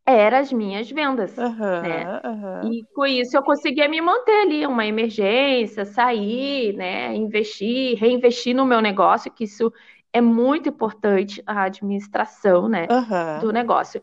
eram 0.05 0.37
as 0.37 0.53
minhas 0.53 0.89
vendas, 0.89 1.37
uhum, 1.37 1.81
né? 1.81 2.21
Uhum. 2.23 2.71
E 2.71 2.85
com 2.95 3.05
isso 3.05 3.35
eu 3.35 3.43
conseguia 3.43 3.89
me 3.89 3.99
manter 3.99 4.43
ali, 4.43 4.65
uma 4.65 4.85
emergência, 4.85 5.83
sair, 5.83 6.73
né? 6.73 7.13
Investir, 7.13 7.97
reinvestir 7.97 8.55
no 8.55 8.65
meu 8.65 8.79
negócio, 8.79 9.29
que 9.29 9.43
isso 9.43 9.73
é 10.13 10.21
muito 10.21 10.69
importante, 10.69 11.43
a 11.45 11.63
administração, 11.63 12.69
né? 12.69 12.87
Uhum. 12.89 13.39
Do 13.41 13.51
negócio. 13.51 14.01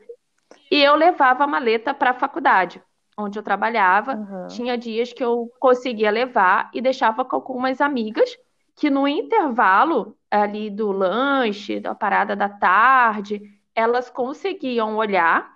E 0.71 0.83
eu 0.83 0.95
levava 0.95 1.45
a 1.45 1.47
maleta 1.47 1.95
para 1.95 2.11
a 2.11 2.15
faculdade, 2.15 2.83
onde 3.17 3.39
eu 3.39 3.43
trabalhava. 3.43 4.47
Tinha 4.49 4.77
dias 4.77 5.13
que 5.13 5.23
eu 5.25 5.51
conseguia 5.59 6.11
levar 6.11 6.71
e 6.73 6.81
deixava 6.81 7.25
com 7.25 7.37
algumas 7.37 7.81
amigas 7.81 8.37
que 8.77 8.91
no 8.91 9.07
intervalo 9.07 10.17
ali 10.31 10.69
do 10.69 10.91
lanche, 10.91 11.79
da 11.79 11.95
parada 11.95 12.35
da 12.35 12.49
tarde, 12.49 13.41
elas 13.75 14.11
conseguiam 14.11 14.97
olhar 14.97 15.55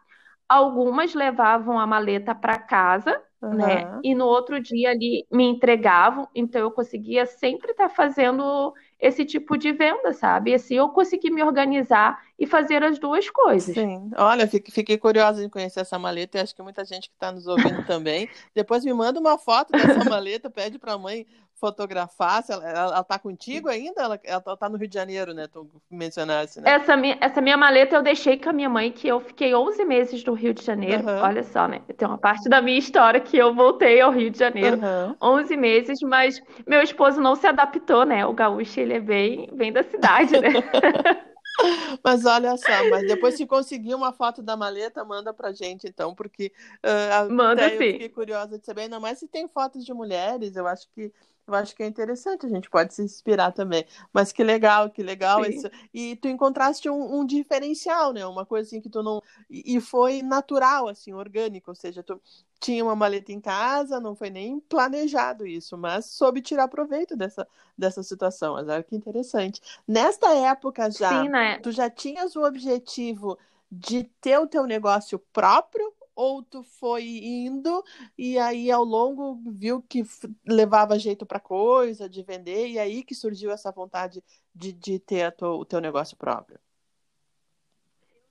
Algumas 0.48 1.14
levavam 1.14 1.78
a 1.78 1.86
maleta 1.86 2.34
para 2.34 2.58
casa, 2.58 3.20
uhum. 3.42 3.52
né? 3.52 4.00
E 4.02 4.14
no 4.14 4.24
outro 4.24 4.58
dia 4.58 4.90
ali 4.90 5.26
me 5.30 5.44
entregavam, 5.44 6.26
então 6.34 6.62
eu 6.62 6.70
conseguia 6.70 7.26
sempre 7.26 7.72
estar 7.72 7.90
tá 7.90 7.94
fazendo 7.94 8.72
esse 9.00 9.24
tipo 9.24 9.56
de 9.56 9.72
venda, 9.72 10.12
sabe? 10.12 10.52
Assim 10.54 10.74
eu 10.74 10.88
consegui 10.88 11.30
me 11.30 11.42
organizar 11.42 12.20
e 12.38 12.46
fazer 12.46 12.82
as 12.82 12.98
duas 12.98 13.30
coisas. 13.30 13.74
Sim, 13.74 14.10
olha, 14.16 14.46
fiquei 14.46 14.98
curiosa 14.98 15.44
em 15.44 15.48
conhecer 15.48 15.80
essa 15.80 15.98
maleta 15.98 16.38
e 16.38 16.40
acho 16.40 16.54
que 16.54 16.62
muita 16.62 16.84
gente 16.84 17.08
que 17.08 17.14
está 17.14 17.30
nos 17.30 17.46
ouvindo 17.46 17.84
também. 17.86 18.28
Depois 18.54 18.84
me 18.84 18.92
manda 18.92 19.20
uma 19.20 19.38
foto 19.38 19.72
dessa 19.72 20.04
maleta, 20.10 20.50
pede 20.50 20.78
para 20.78 20.94
a 20.94 20.98
mãe 20.98 21.26
fotografar? 21.58 22.44
Ela, 22.48 22.68
ela, 22.68 22.80
ela 22.80 23.04
tá 23.04 23.18
contigo 23.18 23.68
ainda? 23.68 24.02
Ela, 24.02 24.20
ela 24.24 24.56
tá 24.56 24.68
no 24.68 24.76
Rio 24.76 24.88
de 24.88 24.94
Janeiro, 24.94 25.34
né? 25.34 25.46
Tu 25.46 25.68
mencionasse, 25.90 26.60
né? 26.60 26.70
Essa 26.70 26.96
minha, 26.96 27.18
essa 27.20 27.40
minha 27.40 27.56
maleta 27.56 27.96
eu 27.96 28.02
deixei 28.02 28.38
com 28.38 28.50
a 28.50 28.52
minha 28.52 28.68
mãe, 28.68 28.90
que 28.90 29.08
eu 29.08 29.20
fiquei 29.20 29.54
11 29.54 29.84
meses 29.84 30.24
no 30.24 30.34
Rio 30.34 30.54
de 30.54 30.64
Janeiro. 30.64 31.06
Uhum. 31.06 31.20
Olha 31.20 31.42
só, 31.42 31.66
né? 31.68 31.80
Tem 31.96 32.06
uma 32.06 32.18
parte 32.18 32.48
da 32.48 32.62
minha 32.62 32.78
história 32.78 33.20
que 33.20 33.36
eu 33.36 33.54
voltei 33.54 34.00
ao 34.00 34.10
Rio 34.10 34.30
de 34.30 34.38
Janeiro. 34.38 34.78
Uhum. 34.78 35.16
11 35.20 35.56
meses, 35.56 36.00
mas 36.02 36.42
meu 36.66 36.82
esposo 36.82 37.20
não 37.20 37.34
se 37.34 37.46
adaptou, 37.46 38.04
né? 38.04 38.24
O 38.24 38.32
gaúcho, 38.32 38.80
ele 38.80 38.94
é 38.94 39.00
bem, 39.00 39.48
bem 39.52 39.72
da 39.72 39.82
cidade, 39.82 40.38
né? 40.40 40.48
Mas 42.04 42.24
olha 42.24 42.56
só, 42.56 42.88
mas 42.90 43.06
depois 43.06 43.36
se 43.36 43.46
conseguir 43.46 43.94
uma 43.94 44.12
foto 44.12 44.42
da 44.42 44.56
maleta, 44.56 45.04
manda 45.04 45.32
pra 45.32 45.52
gente, 45.52 45.86
então, 45.86 46.14
porque 46.14 46.52
uh, 46.84 47.32
manda 47.32 47.68
sim. 47.68 47.74
eu 47.74 47.78
fiquei 47.78 48.08
curiosa 48.08 48.58
de 48.58 48.64
saber, 48.64 48.82
ainda 48.82 49.00
mais 49.00 49.18
se 49.18 49.26
tem 49.26 49.48
fotos 49.48 49.84
de 49.84 49.92
mulheres, 49.92 50.56
eu 50.56 50.66
acho 50.66 50.88
que 50.90 51.12
eu 51.48 51.54
acho 51.54 51.74
que 51.74 51.82
é 51.82 51.86
interessante, 51.86 52.46
a 52.46 52.48
gente 52.48 52.68
pode 52.68 52.94
se 52.94 53.02
inspirar 53.02 53.52
também. 53.52 53.86
Mas 54.12 54.32
que 54.32 54.44
legal, 54.44 54.90
que 54.90 55.02
legal 55.02 55.44
Sim. 55.44 55.50
isso. 55.50 55.70
E 55.92 56.16
tu 56.16 56.28
encontraste 56.28 56.88
um, 56.88 57.18
um, 57.20 57.24
diferencial, 57.24 58.12
né? 58.12 58.26
Uma 58.26 58.44
coisa 58.44 58.66
assim 58.66 58.80
que 58.80 58.88
tu 58.88 59.02
não. 59.02 59.22
E 59.48 59.80
foi 59.80 60.22
natural, 60.22 60.88
assim, 60.88 61.14
orgânico. 61.14 61.70
Ou 61.70 61.74
seja, 61.74 62.02
tu 62.02 62.20
tinha 62.60 62.84
uma 62.84 62.94
maleta 62.94 63.32
em 63.32 63.40
casa, 63.40 64.00
não 64.00 64.14
foi 64.14 64.30
nem 64.30 64.60
planejado 64.60 65.46
isso, 65.46 65.78
mas 65.78 66.06
soube 66.06 66.42
tirar 66.42 66.68
proveito 66.68 67.16
dessa, 67.16 67.46
dessa 67.76 68.02
situação. 68.02 68.54
Mas 68.54 68.68
olha 68.68 68.82
que 68.82 68.96
interessante. 68.96 69.60
Nesta 69.86 70.34
época 70.34 70.90
já, 70.90 71.22
Sim, 71.22 71.28
né? 71.28 71.58
tu 71.60 71.70
já 71.70 71.88
tinhas 71.88 72.36
o 72.36 72.44
objetivo 72.44 73.38
de 73.70 74.04
ter 74.20 74.38
o 74.38 74.46
teu 74.46 74.66
negócio 74.66 75.18
próprio 75.32 75.92
ou 76.18 76.42
tu 76.42 76.64
foi 76.64 77.04
indo 77.04 77.80
e 78.18 78.36
aí 78.40 78.72
ao 78.72 78.82
longo 78.82 79.40
viu 79.52 79.80
que 79.80 80.02
levava 80.44 80.98
jeito 80.98 81.24
para 81.24 81.38
coisa, 81.38 82.08
de 82.08 82.24
vender, 82.24 82.70
e 82.70 82.76
aí 82.76 83.04
que 83.04 83.14
surgiu 83.14 83.52
essa 83.52 83.70
vontade 83.70 84.20
de, 84.52 84.72
de 84.72 84.98
ter 84.98 85.30
tua, 85.36 85.54
o 85.54 85.64
teu 85.64 85.80
negócio 85.80 86.16
próprio? 86.16 86.58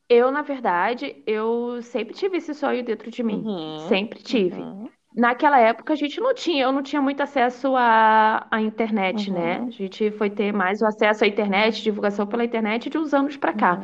Eu, 0.10 0.32
na 0.32 0.42
verdade, 0.42 1.24
eu 1.26 1.82
sempre 1.82 2.14
tive 2.14 2.38
esse 2.38 2.54
sonho 2.54 2.84
dentro 2.84 3.10
de 3.10 3.24
mim. 3.24 3.42
Uhum, 3.46 3.88
sempre 3.88 4.22
tive. 4.22 4.60
Uhum. 4.62 4.90
Naquela 5.16 5.58
época 5.58 5.94
a 5.94 5.96
gente 5.96 6.20
não 6.20 6.34
tinha, 6.34 6.66
eu 6.66 6.72
não 6.74 6.84
tinha 6.84 7.02
muito 7.02 7.24
acesso 7.24 7.74
à, 7.74 8.48
à 8.52 8.62
internet, 8.62 9.32
né? 9.32 9.60
uhum. 9.60 9.64
né? 9.64 9.68
A 9.68 9.72
gente 9.72 10.12
foi 10.12 10.30
ter 10.30 10.52
mais 10.52 10.82
o 10.82 10.86
acesso 10.86 11.24
à 11.24 11.28
internet, 11.28 11.82
divulgação 11.82 12.28
pela 12.28 12.44
internet 12.44 12.90
de 12.90 12.98
uns 12.98 13.14
anos 13.14 13.38
para 13.38 13.54
cá. 13.54 13.82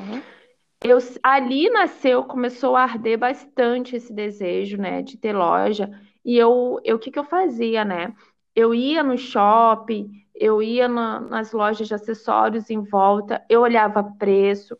Eu, 0.83 0.97
ali 1.23 1.69
nasceu, 1.69 2.23
começou 2.25 2.75
a 2.75 2.83
arder 2.83 3.17
bastante 3.17 3.95
esse 3.95 4.11
desejo, 4.13 4.77
né, 4.77 5.01
de 5.01 5.17
ter 5.17 5.33
loja. 5.33 5.89
E 6.25 6.37
eu, 6.37 6.75
o 6.83 6.99
que 6.99 7.11
que 7.11 7.19
eu 7.19 7.23
fazia, 7.23 7.85
né? 7.85 8.13
Eu 8.55 8.73
ia 8.73 9.01
no 9.01 9.17
shopping, 9.17 10.11
eu 10.35 10.61
ia 10.61 10.87
na, 10.87 11.19
nas 11.19 11.51
lojas 11.53 11.87
de 11.87 11.93
acessórios 11.93 12.69
em 12.69 12.83
volta, 12.83 13.43
eu 13.49 13.61
olhava 13.61 14.03
preço, 14.03 14.77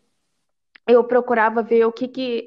eu 0.86 1.04
procurava 1.04 1.62
ver 1.62 1.86
o 1.86 1.92
que 1.92 2.08
que 2.08 2.46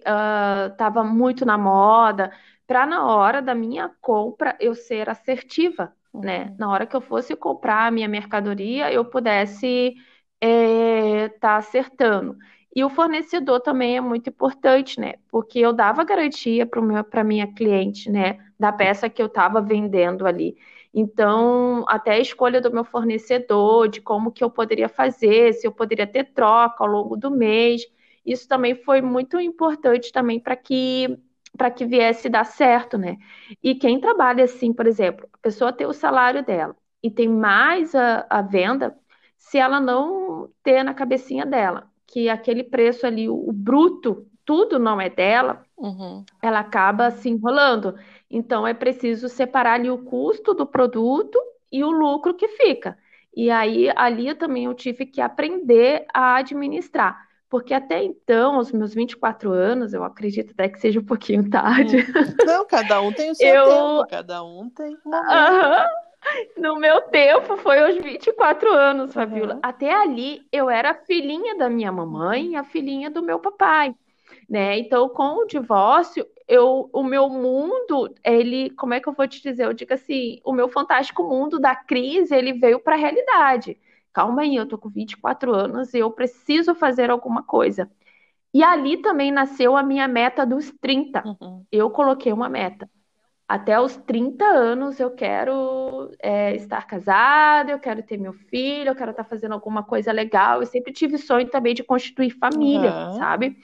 estava 0.69 1.01
uh, 1.01 1.05
muito 1.05 1.45
na 1.45 1.57
moda, 1.57 2.31
para 2.67 2.85
na 2.85 3.05
hora 3.07 3.41
da 3.41 3.55
minha 3.55 3.89
compra 4.01 4.55
eu 4.59 4.75
ser 4.75 5.09
assertiva, 5.09 5.93
né? 6.13 6.55
Na 6.59 6.69
hora 6.69 6.85
que 6.85 6.95
eu 6.95 7.01
fosse 7.01 7.35
comprar 7.35 7.87
a 7.87 7.91
minha 7.91 8.07
mercadoria, 8.07 8.91
eu 8.91 9.05
pudesse 9.05 9.95
estar 10.41 10.47
é, 10.47 11.29
tá 11.29 11.55
acertando. 11.57 12.37
E 12.77 12.83
o 12.83 12.89
fornecedor 12.89 13.59
também 13.61 13.97
é 13.97 14.01
muito 14.01 14.29
importante, 14.29 14.99
né? 14.99 15.15
Porque 15.29 15.57
eu 15.59 15.73
dava 15.73 16.03
garantia 16.03 16.65
para 16.67 17.21
a 17.21 17.23
minha 17.23 17.47
cliente, 17.47 18.07
né? 18.11 18.37
Da 18.59 18.71
peça 18.71 19.09
que 19.09 19.19
eu 19.21 19.25
estava 19.27 19.59
vendendo 19.61 20.27
ali. 20.27 20.55
Então, 20.93 21.83
até 21.87 22.11
a 22.11 22.19
escolha 22.19 22.61
do 22.61 22.71
meu 22.71 22.83
fornecedor, 22.85 23.87
de 23.89 23.99
como 24.01 24.31
que 24.31 24.43
eu 24.43 24.49
poderia 24.51 24.87
fazer, 24.89 25.53
se 25.53 25.65
eu 25.67 25.71
poderia 25.71 26.05
ter 26.07 26.25
troca 26.33 26.83
ao 26.83 26.87
longo 26.89 27.17
do 27.17 27.31
mês. 27.31 27.81
Isso 28.25 28.47
também 28.47 28.75
foi 28.75 29.01
muito 29.01 29.39
importante 29.39 30.11
também 30.11 30.39
para 30.39 30.55
que 30.55 31.17
para 31.57 31.71
que 31.71 31.85
viesse 31.85 32.29
dar 32.29 32.43
certo, 32.45 32.97
né? 32.99 33.17
E 33.63 33.73
quem 33.75 33.99
trabalha 33.99 34.43
assim, 34.43 34.71
por 34.73 34.85
exemplo, 34.85 35.27
a 35.33 35.37
pessoa 35.39 35.73
tem 35.73 35.87
o 35.87 35.93
salário 35.93 36.45
dela 36.45 36.75
e 37.01 37.09
tem 37.09 37.27
mais 37.27 37.95
a, 37.95 38.27
a 38.29 38.41
venda, 38.43 38.95
se 39.37 39.57
ela 39.57 39.79
não 39.79 40.49
ter 40.63 40.83
na 40.83 40.93
cabecinha 40.93 41.45
dela 41.47 41.89
que 42.07 42.29
aquele 42.29 42.63
preço 42.63 43.05
ali, 43.05 43.29
o, 43.29 43.51
bruto, 43.51 44.25
tudo 44.45 44.79
não 44.79 44.99
é 44.99 45.09
dela, 45.09 45.65
uhum. 45.77 46.23
ela 46.41 46.59
acaba 46.59 47.11
se 47.11 47.29
enrolando. 47.29 47.95
Então 48.31 48.65
é 48.65 48.73
preciso 48.73 49.27
separar 49.27 49.73
ali 49.73 49.89
o 49.89 49.97
custo 49.97 50.53
do 50.53 50.65
produto 50.65 51.37
e 51.71 51.83
o 51.83 51.91
lucro 51.91 52.33
que 52.33 52.47
fica. 52.47 52.97
E 53.35 53.51
aí 53.51 53.91
ali 53.95 54.33
também 54.33 54.65
eu 54.65 54.73
tive 54.73 55.05
que 55.05 55.21
aprender 55.21 56.05
a 56.13 56.37
administrar. 56.37 57.27
Porque 57.49 57.73
até 57.73 58.03
então, 58.03 58.55
aos 58.55 58.73
meus 58.73 58.93
24 58.93 59.51
anos, 59.51 59.93
eu 59.93 60.03
acredito 60.03 60.51
até 60.51 60.67
que 60.67 60.79
seja 60.79 60.99
um 60.99 61.05
pouquinho 61.05 61.49
tarde. 61.49 61.97
Hum. 61.97 62.45
Não, 62.45 62.65
cada 62.65 63.01
um 63.01 63.11
tem 63.13 63.31
o 63.31 63.35
seu 63.35 63.47
eu... 63.47 63.65
tempo, 63.65 64.07
cada 64.09 64.43
um 64.43 64.69
tem 64.69 64.97
um 65.05 65.09
momento. 65.09 65.31
Uhum. 65.31 65.87
No 66.57 66.77
meu 66.77 67.01
tempo 67.01 67.57
foi 67.57 67.79
aos 67.79 67.97
24 67.97 68.71
anos, 68.71 69.13
Fabiola. 69.13 69.55
Uhum. 69.55 69.59
Até 69.63 69.93
ali 69.93 70.45
eu 70.51 70.69
era 70.69 70.93
filhinha 70.93 71.55
da 71.55 71.69
minha 71.69 71.91
mamãe 71.91 72.51
e 72.51 72.55
a 72.55 72.63
filhinha 72.63 73.09
do 73.09 73.21
meu 73.23 73.39
papai, 73.39 73.95
né? 74.49 74.77
Então, 74.77 75.09
com 75.09 75.43
o 75.43 75.45
divórcio, 75.45 76.25
eu, 76.47 76.89
o 76.93 77.03
meu 77.03 77.29
mundo, 77.29 78.13
ele, 78.23 78.69
como 78.71 78.93
é 78.93 78.99
que 78.99 79.07
eu 79.07 79.13
vou 79.13 79.27
te 79.27 79.41
dizer? 79.41 79.65
Eu 79.65 79.73
digo 79.73 79.93
assim, 79.93 80.39
o 80.43 80.53
meu 80.53 80.69
fantástico 80.69 81.23
mundo 81.23 81.59
da 81.59 81.75
crise, 81.75 82.33
ele 82.33 82.53
veio 82.53 82.79
para 82.79 82.95
a 82.95 82.99
realidade. 82.99 83.77
Calma 84.13 84.41
aí, 84.41 84.55
eu 84.55 84.65
tô 84.65 84.77
com 84.77 84.89
24 84.89 85.53
anos 85.53 85.93
e 85.93 85.99
eu 85.99 86.09
preciso 86.11 86.73
fazer 86.73 87.09
alguma 87.09 87.43
coisa. 87.43 87.89
E 88.53 88.63
ali 88.63 88.97
também 88.97 89.31
nasceu 89.31 89.75
a 89.75 89.83
minha 89.83 90.07
meta 90.07 90.45
dos 90.45 90.71
30. 90.81 91.23
Uhum. 91.25 91.65
Eu 91.71 91.89
coloquei 91.91 92.33
uma 92.33 92.49
meta 92.49 92.89
até 93.47 93.79
os 93.79 93.95
30 93.95 94.43
anos 94.43 94.99
eu 94.99 95.11
quero 95.11 96.11
é, 96.19 96.53
estar 96.55 96.85
casada, 96.85 97.71
eu 97.71 97.79
quero 97.79 98.03
ter 98.03 98.17
meu 98.17 98.33
filho, 98.33 98.89
eu 98.89 98.95
quero 98.95 99.11
estar 99.11 99.23
fazendo 99.23 99.53
alguma 99.53 99.83
coisa 99.83 100.11
legal. 100.11 100.59
Eu 100.59 100.65
sempre 100.65 100.91
tive 100.91 101.17
sonho 101.17 101.49
também 101.49 101.73
de 101.73 101.83
constituir 101.83 102.31
família, 102.31 102.91
uhum. 102.91 103.13
sabe? 103.13 103.57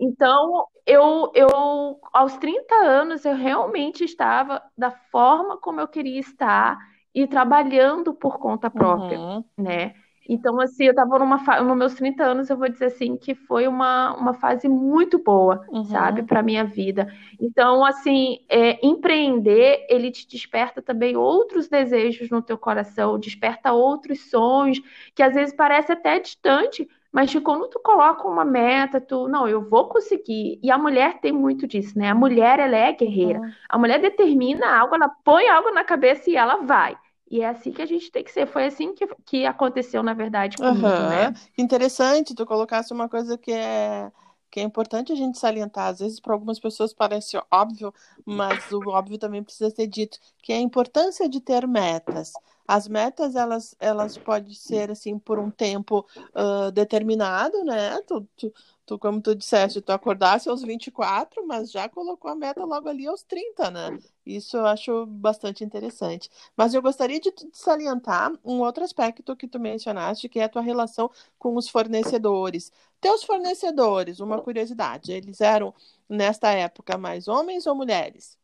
Então, 0.00 0.66
eu, 0.86 1.30
eu, 1.34 2.00
aos 2.12 2.38
30 2.38 2.74
anos, 2.76 3.24
eu 3.24 3.34
realmente 3.34 4.02
estava 4.04 4.62
da 4.76 4.90
forma 4.90 5.58
como 5.58 5.80
eu 5.80 5.88
queria 5.88 6.20
estar 6.20 6.78
e 7.14 7.26
trabalhando 7.26 8.14
por 8.14 8.38
conta 8.38 8.70
própria, 8.70 9.18
uhum. 9.18 9.44
né? 9.58 9.94
Então, 10.28 10.60
assim, 10.60 10.84
eu 10.84 10.90
estava 10.90 11.18
numa 11.18 11.38
fa... 11.38 11.62
nos 11.62 11.76
meus 11.76 11.94
30 11.94 12.22
anos, 12.22 12.50
eu 12.50 12.56
vou 12.56 12.68
dizer 12.68 12.86
assim, 12.86 13.16
que 13.16 13.34
foi 13.34 13.66
uma, 13.66 14.14
uma 14.14 14.34
fase 14.34 14.68
muito 14.68 15.18
boa, 15.18 15.64
uhum. 15.70 15.84
sabe, 15.84 16.22
para 16.22 16.42
minha 16.42 16.64
vida. 16.64 17.10
Então, 17.40 17.82
assim, 17.82 18.40
é, 18.48 18.78
empreender, 18.86 19.86
ele 19.88 20.10
te 20.10 20.28
desperta 20.28 20.82
também 20.82 21.16
outros 21.16 21.68
desejos 21.68 22.28
no 22.28 22.42
teu 22.42 22.58
coração, 22.58 23.18
desperta 23.18 23.72
outros 23.72 24.28
sonhos, 24.28 24.80
que 25.14 25.22
às 25.22 25.34
vezes 25.34 25.54
parece 25.54 25.92
até 25.92 26.18
distante, 26.18 26.86
mas 27.10 27.32
que 27.32 27.40
quando 27.40 27.68
tu 27.68 27.80
coloca 27.80 28.28
uma 28.28 28.44
meta, 28.44 29.00
tu, 29.00 29.28
não, 29.28 29.48
eu 29.48 29.66
vou 29.66 29.88
conseguir. 29.88 30.60
E 30.62 30.70
a 30.70 30.76
mulher 30.76 31.20
tem 31.20 31.32
muito 31.32 31.66
disso, 31.66 31.98
né? 31.98 32.10
A 32.10 32.14
mulher, 32.14 32.58
ela 32.58 32.76
é 32.76 32.92
guerreira. 32.92 33.40
Uhum. 33.40 33.50
A 33.68 33.78
mulher 33.78 33.98
determina 33.98 34.78
algo, 34.78 34.94
ela 34.94 35.08
põe 35.24 35.48
algo 35.48 35.70
na 35.70 35.84
cabeça 35.84 36.28
e 36.30 36.36
ela 36.36 36.56
vai. 36.56 36.96
E 37.30 37.42
é 37.42 37.48
assim 37.48 37.70
que 37.72 37.82
a 37.82 37.86
gente 37.86 38.10
tem 38.10 38.24
que 38.24 38.32
ser. 38.32 38.46
Foi 38.46 38.64
assim 38.64 38.94
que, 38.94 39.06
que 39.26 39.46
aconteceu, 39.46 40.02
na 40.02 40.14
verdade, 40.14 40.56
comigo, 40.56 40.86
uhum. 40.86 41.08
né? 41.08 41.34
Interessante, 41.56 42.34
tu 42.34 42.46
colocasse 42.46 42.92
uma 42.92 43.08
coisa 43.08 43.36
que 43.36 43.52
é, 43.52 44.10
que 44.50 44.60
é 44.60 44.62
importante 44.62 45.12
a 45.12 45.16
gente 45.16 45.38
salientar. 45.38 45.88
Às 45.88 45.98
vezes, 45.98 46.20
para 46.20 46.32
algumas 46.32 46.58
pessoas 46.58 46.94
parece 46.94 47.38
óbvio, 47.50 47.92
mas 48.24 48.72
o 48.72 48.80
óbvio 48.88 49.18
também 49.18 49.42
precisa 49.42 49.70
ser 49.70 49.86
dito, 49.86 50.18
que 50.42 50.52
é 50.52 50.56
a 50.56 50.60
importância 50.60 51.28
de 51.28 51.40
ter 51.40 51.66
metas. 51.66 52.32
As 52.66 52.88
metas, 52.88 53.34
elas, 53.34 53.74
elas 53.78 54.16
podem 54.18 54.54
ser, 54.54 54.90
assim, 54.90 55.18
por 55.18 55.38
um 55.38 55.50
tempo 55.50 56.06
uh, 56.34 56.70
determinado, 56.72 57.62
né? 57.64 58.00
Tu, 58.06 58.26
tu, 58.36 58.52
tu, 58.88 58.98
como 58.98 59.20
tu 59.20 59.34
disseste, 59.34 59.82
tu 59.82 59.92
acordasse 59.92 60.48
aos 60.48 60.62
24, 60.62 61.46
mas 61.46 61.70
já 61.70 61.90
colocou 61.90 62.30
a 62.30 62.34
meta 62.34 62.64
logo 62.64 62.88
ali 62.88 63.06
aos 63.06 63.22
30, 63.22 63.70
né? 63.70 63.98
Isso 64.24 64.56
eu 64.56 64.64
acho 64.64 65.04
bastante 65.04 65.62
interessante. 65.62 66.30
Mas 66.56 66.72
eu 66.72 66.80
gostaria 66.80 67.20
de, 67.20 67.30
salientar 67.52 68.32
um 68.42 68.60
outro 68.60 68.82
aspecto 68.82 69.36
que 69.36 69.46
tu 69.46 69.60
mencionaste, 69.60 70.26
que 70.26 70.40
é 70.40 70.44
a 70.44 70.48
tua 70.48 70.62
relação 70.62 71.10
com 71.38 71.54
os 71.56 71.68
fornecedores. 71.68 72.72
Teus 72.98 73.22
fornecedores, 73.24 74.20
uma 74.20 74.40
curiosidade, 74.40 75.12
eles 75.12 75.42
eram, 75.42 75.74
nesta 76.08 76.50
época, 76.50 76.96
mais 76.96 77.28
homens 77.28 77.66
ou 77.66 77.74
mulheres? 77.74 78.38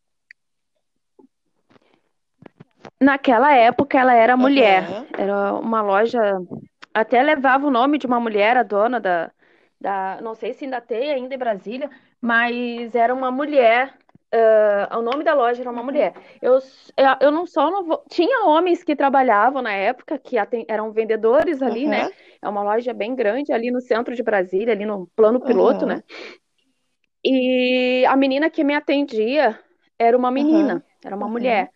Naquela 3.01 3.51
época 3.51 3.99
ela 3.99 4.13
era 4.13 4.37
mulher. 4.37 4.87
Uhum. 4.87 5.05
Era 5.17 5.53
uma 5.55 5.81
loja. 5.81 6.21
Até 6.93 7.23
levava 7.23 7.65
o 7.65 7.71
nome 7.71 7.97
de 7.97 8.05
uma 8.05 8.19
mulher, 8.19 8.55
a 8.55 8.63
dona 8.63 8.99
da, 8.99 9.31
da. 9.85 10.19
Não 10.19 10.33
sei 10.33 10.51
se 10.51 10.65
ainda 10.65 10.81
tem 10.81 11.11
ainda 11.11 11.35
em 11.35 11.37
Brasília, 11.37 11.89
mas 12.19 12.95
era 12.95 13.13
uma 13.13 13.29
mulher. 13.29 13.93
Uh, 14.33 14.97
o 14.97 15.01
nome 15.03 15.23
da 15.23 15.33
loja 15.33 15.61
era 15.61 15.69
uma 15.69 15.79
uhum. 15.79 15.85
mulher. 15.85 16.13
Eu, 16.41 16.59
eu 17.21 17.31
não 17.31 17.45
só 17.45 17.69
não 17.69 17.85
vou... 17.85 18.03
tinha 18.09 18.45
homens 18.47 18.83
que 18.83 18.95
trabalhavam 18.95 19.61
na 19.61 19.71
época 19.71 20.17
que 20.17 20.35
eram 20.67 20.91
vendedores 20.91 21.61
ali, 21.61 21.83
uhum. 21.83 21.91
né? 21.91 22.09
É 22.41 22.49
uma 22.49 22.63
loja 22.63 22.93
bem 22.93 23.15
grande 23.15 23.53
ali 23.53 23.71
no 23.71 23.79
centro 23.79 24.15
de 24.15 24.23
Brasília, 24.23 24.73
ali 24.73 24.85
no 24.85 25.07
plano 25.15 25.39
piloto, 25.39 25.83
uhum. 25.83 25.91
né? 25.91 26.03
E 27.23 28.03
a 28.07 28.15
menina 28.17 28.49
que 28.49 28.63
me 28.63 28.73
atendia 28.73 29.57
era 29.97 30.17
uma 30.17 30.31
menina, 30.31 30.83
era 31.03 31.15
uma 31.15 31.29
mulher. 31.29 31.69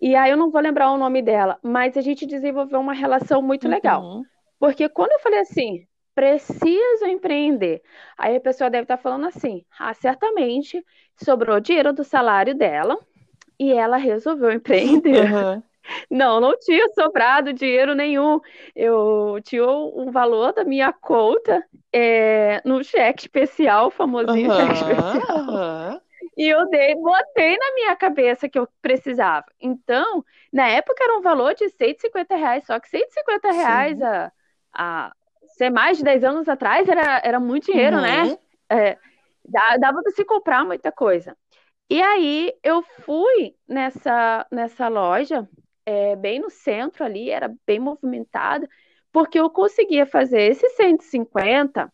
E 0.00 0.14
aí 0.14 0.30
eu 0.30 0.36
não 0.36 0.50
vou 0.50 0.60
lembrar 0.60 0.90
o 0.92 0.98
nome 0.98 1.20
dela, 1.20 1.58
mas 1.62 1.96
a 1.96 2.00
gente 2.00 2.26
desenvolveu 2.26 2.80
uma 2.80 2.94
relação 2.94 3.42
muito 3.42 3.68
legal. 3.68 4.02
Uhum. 4.02 4.22
Porque 4.58 4.88
quando 4.88 5.12
eu 5.12 5.20
falei 5.20 5.40
assim, 5.40 5.86
preciso 6.14 7.06
empreender, 7.06 7.82
aí 8.16 8.36
a 8.36 8.40
pessoa 8.40 8.70
deve 8.70 8.84
estar 8.84 8.96
falando 8.96 9.26
assim: 9.26 9.64
ah, 9.78 9.92
certamente 9.94 10.84
sobrou 11.16 11.60
dinheiro 11.60 11.92
do 11.92 12.04
salário 12.04 12.54
dela 12.54 12.98
e 13.58 13.72
ela 13.72 13.96
resolveu 13.96 14.50
empreender. 14.52 15.32
Uhum. 15.32 15.62
Não, 16.10 16.40
não 16.40 16.58
tinha 16.58 16.88
sobrado 16.94 17.52
dinheiro 17.52 17.94
nenhum. 17.94 18.40
Eu 18.74 19.38
tinha 19.42 19.66
um 19.66 20.10
valor 20.10 20.52
da 20.52 20.64
minha 20.64 20.92
conta 20.92 21.62
é, 21.92 22.62
no 22.64 22.82
cheque 22.82 23.22
especial, 23.22 23.90
famosinho 23.90 24.50
uhum, 24.50 24.56
cheque 24.56 24.72
especial. 24.72 25.38
Uhum. 25.38 26.00
E 26.36 26.48
eu 26.48 26.68
dei, 26.68 26.94
botei 26.96 27.56
na 27.56 27.74
minha 27.74 27.94
cabeça 27.96 28.48
que 28.48 28.58
eu 28.58 28.66
precisava. 28.80 29.44
Então, 29.60 30.24
na 30.52 30.68
época 30.68 31.04
era 31.04 31.18
um 31.18 31.22
valor 31.22 31.54
de 31.54 31.68
150 31.68 32.34
reais, 32.34 32.64
só 32.66 32.80
que 32.80 32.88
150 32.88 33.52
reais 33.52 34.02
a, 34.02 34.32
a 34.72 35.12
ser 35.56 35.70
mais 35.70 35.98
de 35.98 36.04
10 36.04 36.24
anos 36.24 36.48
atrás 36.48 36.88
era, 36.88 37.20
era 37.24 37.40
muito 37.40 37.70
dinheiro, 37.70 38.00
né? 38.00 38.22
uhum. 38.22 38.30
né? 38.30 38.38
É, 38.70 38.98
dava 39.78 40.02
para 40.02 40.12
se 40.12 40.24
comprar 40.24 40.64
muita 40.64 40.90
coisa. 40.90 41.36
E 41.88 42.00
aí 42.02 42.52
eu 42.62 42.82
fui 42.82 43.54
nessa, 43.68 44.46
nessa 44.50 44.88
loja, 44.88 45.48
é, 45.86 46.16
bem 46.16 46.40
no 46.40 46.50
centro 46.50 47.04
ali, 47.04 47.30
era 47.30 47.54
bem 47.66 47.78
movimentada, 47.78 48.68
porque 49.12 49.38
eu 49.38 49.48
conseguia 49.50 50.06
fazer 50.06 50.42
esses 50.42 50.72
150 50.72 51.92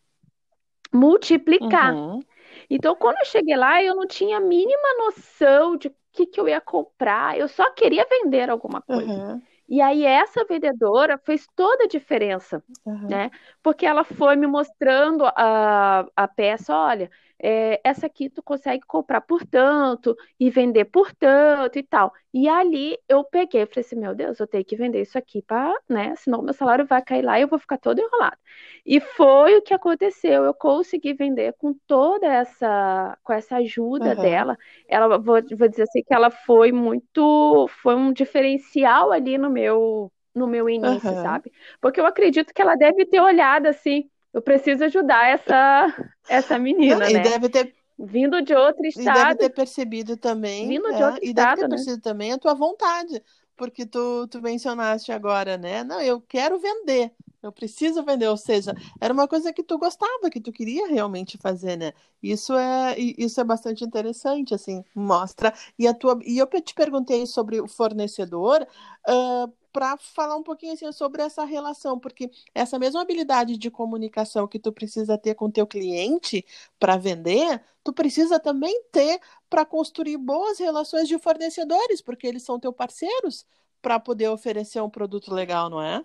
multiplicar. 0.93 1.95
Uhum. 1.95 2.21
Então, 2.69 2.95
quando 2.95 3.19
eu 3.19 3.27
cheguei 3.27 3.57
lá, 3.57 3.83
eu 3.83 3.95
não 3.95 4.07
tinha 4.07 4.39
a 4.39 4.41
mínima 4.41 4.97
noção 4.99 5.77
de 5.77 5.89
o 5.89 5.95
que, 6.13 6.27
que 6.27 6.41
eu 6.41 6.49
ia 6.49 6.61
comprar, 6.61 7.39
eu 7.39 7.47
só 7.47 7.71
queria 7.71 8.07
vender 8.09 8.49
alguma 8.49 8.81
coisa. 8.81 9.13
Uhum. 9.13 9.43
E 9.71 9.81
aí, 9.81 10.05
essa 10.05 10.45
vendedora 10.45 11.17
fez 11.25 11.47
toda 11.55 11.85
a 11.85 11.89
diferença, 11.89 12.61
uhum. 12.85 13.07
né? 13.09 13.31
Porque 13.63 13.87
ela 13.87 14.03
foi 14.03 14.35
me 14.35 14.49
mostrando 14.49 15.25
a, 15.25 16.05
a 16.17 16.29
peça, 16.29 16.75
olha, 16.75 17.09
é, 17.43 17.81
essa 17.83 18.07
aqui 18.07 18.29
tu 18.29 18.43
consegue 18.43 18.85
comprar 18.87 19.23
por 19.23 19.47
tanto 19.47 20.15
e 20.39 20.51
vender 20.51 20.85
por 20.85 21.13
tanto 21.15 21.79
e 21.79 21.83
tal. 21.83 22.13
E 22.35 22.49
ali 22.49 22.99
eu 23.09 23.25
peguei 23.25 23.63
e 23.63 23.67
falei 23.67 23.81
assim, 23.81 23.97
meu 23.97 24.15
Deus, 24.15 24.39
eu 24.39 24.47
tenho 24.47 24.65
que 24.65 24.77
vender 24.77 25.01
isso 25.01 25.17
aqui 25.17 25.41
para, 25.43 25.75
né? 25.89 26.15
Senão 26.17 26.43
meu 26.43 26.53
salário 26.53 26.87
vai 26.87 27.03
cair 27.03 27.23
lá 27.23 27.39
e 27.39 27.43
eu 27.43 27.49
vou 27.49 27.59
ficar 27.59 27.79
todo 27.79 27.99
enrolado. 27.99 28.37
E 28.85 29.01
foi 29.01 29.57
o 29.57 29.63
que 29.63 29.73
aconteceu. 29.73 30.45
Eu 30.45 30.53
consegui 30.53 31.15
vender 31.15 31.55
com 31.59 31.73
toda 31.87 32.27
essa, 32.27 33.17
com 33.23 33.33
essa 33.33 33.57
ajuda 33.57 34.15
uhum. 34.15 34.23
dela. 34.23 34.59
Ela, 34.87 35.19
vou, 35.19 35.41
vou 35.57 35.69
dizer 35.69 35.85
assim 35.85 36.03
que 36.03 36.13
ela 36.13 36.31
foi 36.31 36.73
muito, 36.73 37.69
foi 37.83 37.95
um 37.95 38.13
diferencial 38.13 39.13
ali 39.13 39.39
no 39.39 39.49
meu, 39.49 40.13
no 40.35 40.47
meu 40.47 40.69
início, 40.69 41.11
uhum. 41.11 41.23
sabe? 41.23 41.51
Porque 41.81 42.01
eu 42.01 42.07
acredito 42.07 42.53
que 42.53 42.61
ela 42.61 42.77
deve 42.77 43.07
ter 43.07 43.21
olhado 43.21 43.67
assim 43.67 44.10
eu 44.33 44.41
preciso 44.43 44.85
ajudar 44.85 45.29
essa, 45.29 46.11
essa 46.29 46.59
menina, 46.59 47.11
e 47.11 47.15
né? 47.15 47.21
deve 47.21 47.49
ter 47.49 47.75
vindo 47.99 48.41
de 48.41 48.55
outro 48.55 48.87
estado. 48.87 49.19
E 49.19 49.23
deve 49.23 49.35
ter 49.37 49.51
percebido 49.51 50.17
também. 50.17 50.69
Vindo 50.69 50.89
é, 50.89 50.97
de 50.97 51.03
outro 51.03 51.21
e 51.23 51.29
estado, 51.29 51.35
deve 51.35 51.57
ter 51.57 51.69
né? 51.69 51.77
percebido 51.77 52.03
também 52.03 52.33
a 52.33 52.39
tua 52.39 52.55
vontade. 52.55 53.23
Porque 53.57 53.85
tu, 53.85 54.27
tu 54.29 54.41
mencionaste 54.41 55.13
agora, 55.13 55.59
né? 55.59 55.85
Não, 55.85 56.01
eu 56.01 56.21
quero 56.21 56.59
vender. 56.59 57.13
Eu 57.43 57.51
preciso 57.51 58.05
vender, 58.05 58.29
ou 58.29 58.37
seja, 58.37 58.75
era 59.01 59.15
uma 59.15 59.27
coisa 59.27 59.51
que 59.53 59.63
tu 59.63 59.79
gostava, 59.79 60.29
que 60.31 60.41
tu 60.41 60.53
queria 60.53 60.89
realmente 60.89 61.39
fazer, 61.39 61.75
né? 61.77 61.93
Isso 62.23 62.53
é, 62.55 62.99
isso 62.99 63.41
é 63.41 63.45
bastante 63.45 63.83
interessante, 63.83 64.55
assim, 64.55 64.85
mostra. 64.95 65.53
E 65.79 65.89
a 65.89 65.95
tua, 65.95 66.19
e 66.23 66.37
eu 66.39 66.47
te 66.61 66.75
perguntei 66.75 67.25
sobre 67.27 67.59
o 67.59 67.67
fornecedor, 67.67 68.67
uh, 69.09 69.53
para 69.73 69.97
falar 69.97 70.37
um 70.37 70.43
pouquinho 70.43 70.73
assim, 70.75 70.91
sobre 70.93 71.23
essa 71.23 71.45
relação, 71.45 71.99
porque 71.99 72.31
essa 72.55 72.79
mesma 72.79 73.01
habilidade 73.01 73.57
de 73.57 73.71
comunicação 73.71 74.47
que 74.47 74.59
tu 74.59 74.73
precisa 74.73 75.17
ter 75.17 75.35
com 75.35 75.51
teu 75.51 75.67
cliente 75.67 76.45
para 76.79 76.97
vender, 76.97 77.63
tu 77.83 77.93
precisa 77.93 78.39
também 78.39 78.83
ter 78.93 79.21
para 79.49 79.65
construir 79.65 80.17
boas 80.19 80.59
relações 80.59 81.09
de 81.09 81.19
fornecedores, 81.19 82.03
porque 82.03 82.27
eles 82.27 82.43
são 82.43 82.59
teus 82.61 82.75
parceiros 82.75 83.47
para 83.81 83.99
poder 83.99 84.29
oferecer 84.29 84.83
um 84.83 84.91
produto 84.91 85.33
legal, 85.33 85.71
não 85.71 85.81
é? 85.81 86.05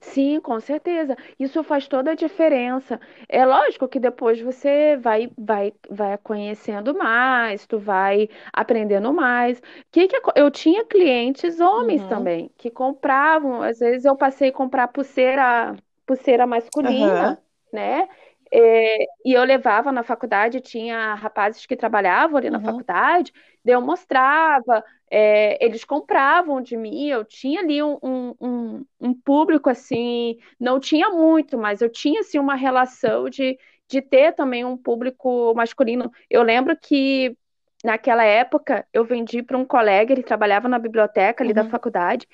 Sim, 0.00 0.40
com 0.40 0.58
certeza. 0.60 1.16
Isso 1.38 1.62
faz 1.62 1.88
toda 1.88 2.12
a 2.12 2.14
diferença. 2.14 3.00
É 3.28 3.44
lógico 3.44 3.88
que 3.88 3.98
depois 3.98 4.40
você 4.40 4.96
vai, 4.96 5.30
vai, 5.36 5.72
vai 5.88 6.16
conhecendo 6.18 6.94
mais, 6.94 7.66
tu 7.66 7.78
vai 7.78 8.28
aprendendo 8.52 9.12
mais. 9.12 9.62
Que 9.90 10.08
que 10.08 10.20
eu 10.36 10.50
tinha 10.50 10.84
clientes 10.84 11.60
homens 11.60 12.02
uhum. 12.02 12.08
também 12.08 12.50
que 12.56 12.70
compravam. 12.70 13.62
Às 13.62 13.78
vezes 13.78 14.04
eu 14.04 14.16
passei 14.16 14.50
a 14.50 14.52
comprar 14.52 14.88
pulseira, 14.88 15.74
pulseira 16.06 16.46
masculina, 16.46 17.30
uhum. 17.30 17.36
né? 17.72 18.08
É, 18.56 19.06
e 19.24 19.32
eu 19.32 19.42
levava 19.42 19.90
na 19.90 20.04
faculdade, 20.04 20.60
tinha 20.60 21.14
rapazes 21.14 21.66
que 21.66 21.74
trabalhavam 21.74 22.36
ali 22.36 22.48
na 22.48 22.58
uhum. 22.58 22.64
faculdade, 22.64 23.32
eu 23.64 23.80
mostrava, 23.80 24.84
é, 25.10 25.58
eles 25.64 25.84
compravam 25.84 26.60
de 26.60 26.76
mim, 26.76 27.08
eu 27.08 27.24
tinha 27.24 27.60
ali 27.62 27.82
um, 27.82 27.98
um, 28.40 28.84
um, 29.00 29.12
público 29.12 29.68
assim, 29.68 30.38
não 30.60 30.78
tinha 30.78 31.10
muito, 31.10 31.58
mas 31.58 31.82
eu 31.82 31.90
tinha 31.90 32.20
assim 32.20 32.38
uma 32.38 32.54
relação 32.54 33.28
de, 33.28 33.58
de 33.88 34.00
ter 34.00 34.32
também 34.34 34.64
um 34.64 34.76
público 34.76 35.52
masculino. 35.56 36.12
Eu 36.30 36.44
lembro 36.44 36.76
que 36.76 37.36
naquela 37.82 38.22
época 38.22 38.86
eu 38.92 39.04
vendi 39.04 39.42
para 39.42 39.58
um 39.58 39.64
colega, 39.64 40.12
ele 40.12 40.22
trabalhava 40.22 40.68
na 40.68 40.78
biblioteca 40.78 41.42
ali 41.42 41.50
uhum. 41.50 41.56
da 41.56 41.64
faculdade, 41.64 42.28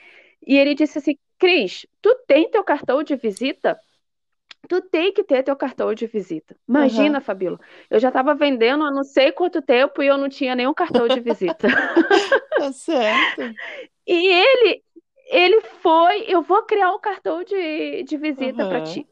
e 0.46 0.58
ele 0.58 0.74
disse 0.74 0.98
assim: 0.98 1.16
Cris, 1.38 1.86
tu 2.02 2.14
tem 2.26 2.50
teu 2.50 2.62
cartão 2.62 3.02
de 3.02 3.16
visita? 3.16 3.80
Tu 4.68 4.80
tem 4.80 5.12
que 5.12 5.24
ter 5.24 5.42
teu 5.42 5.56
cartão 5.56 5.94
de 5.94 6.06
visita. 6.06 6.56
Imagina, 6.68 7.18
uhum. 7.18 7.24
Fabíola, 7.24 7.58
eu 7.90 7.98
já 7.98 8.08
estava 8.08 8.34
vendendo 8.34 8.84
há 8.84 8.90
não 8.90 9.04
sei 9.04 9.32
quanto 9.32 9.62
tempo 9.62 10.02
e 10.02 10.06
eu 10.06 10.16
não 10.16 10.28
tinha 10.28 10.54
nenhum 10.54 10.74
cartão 10.74 11.08
de 11.08 11.20
visita. 11.20 11.68
tá 12.56 12.72
certo. 12.72 13.42
E 14.06 14.26
ele, 14.26 14.82
ele 15.28 15.60
foi, 15.82 16.24
eu 16.28 16.42
vou 16.42 16.62
criar 16.62 16.92
um 16.92 17.00
cartão 17.00 17.42
de, 17.42 18.02
de 18.04 18.16
visita 18.16 18.64
uhum. 18.64 18.68
para 18.68 18.82
ti. 18.82 19.06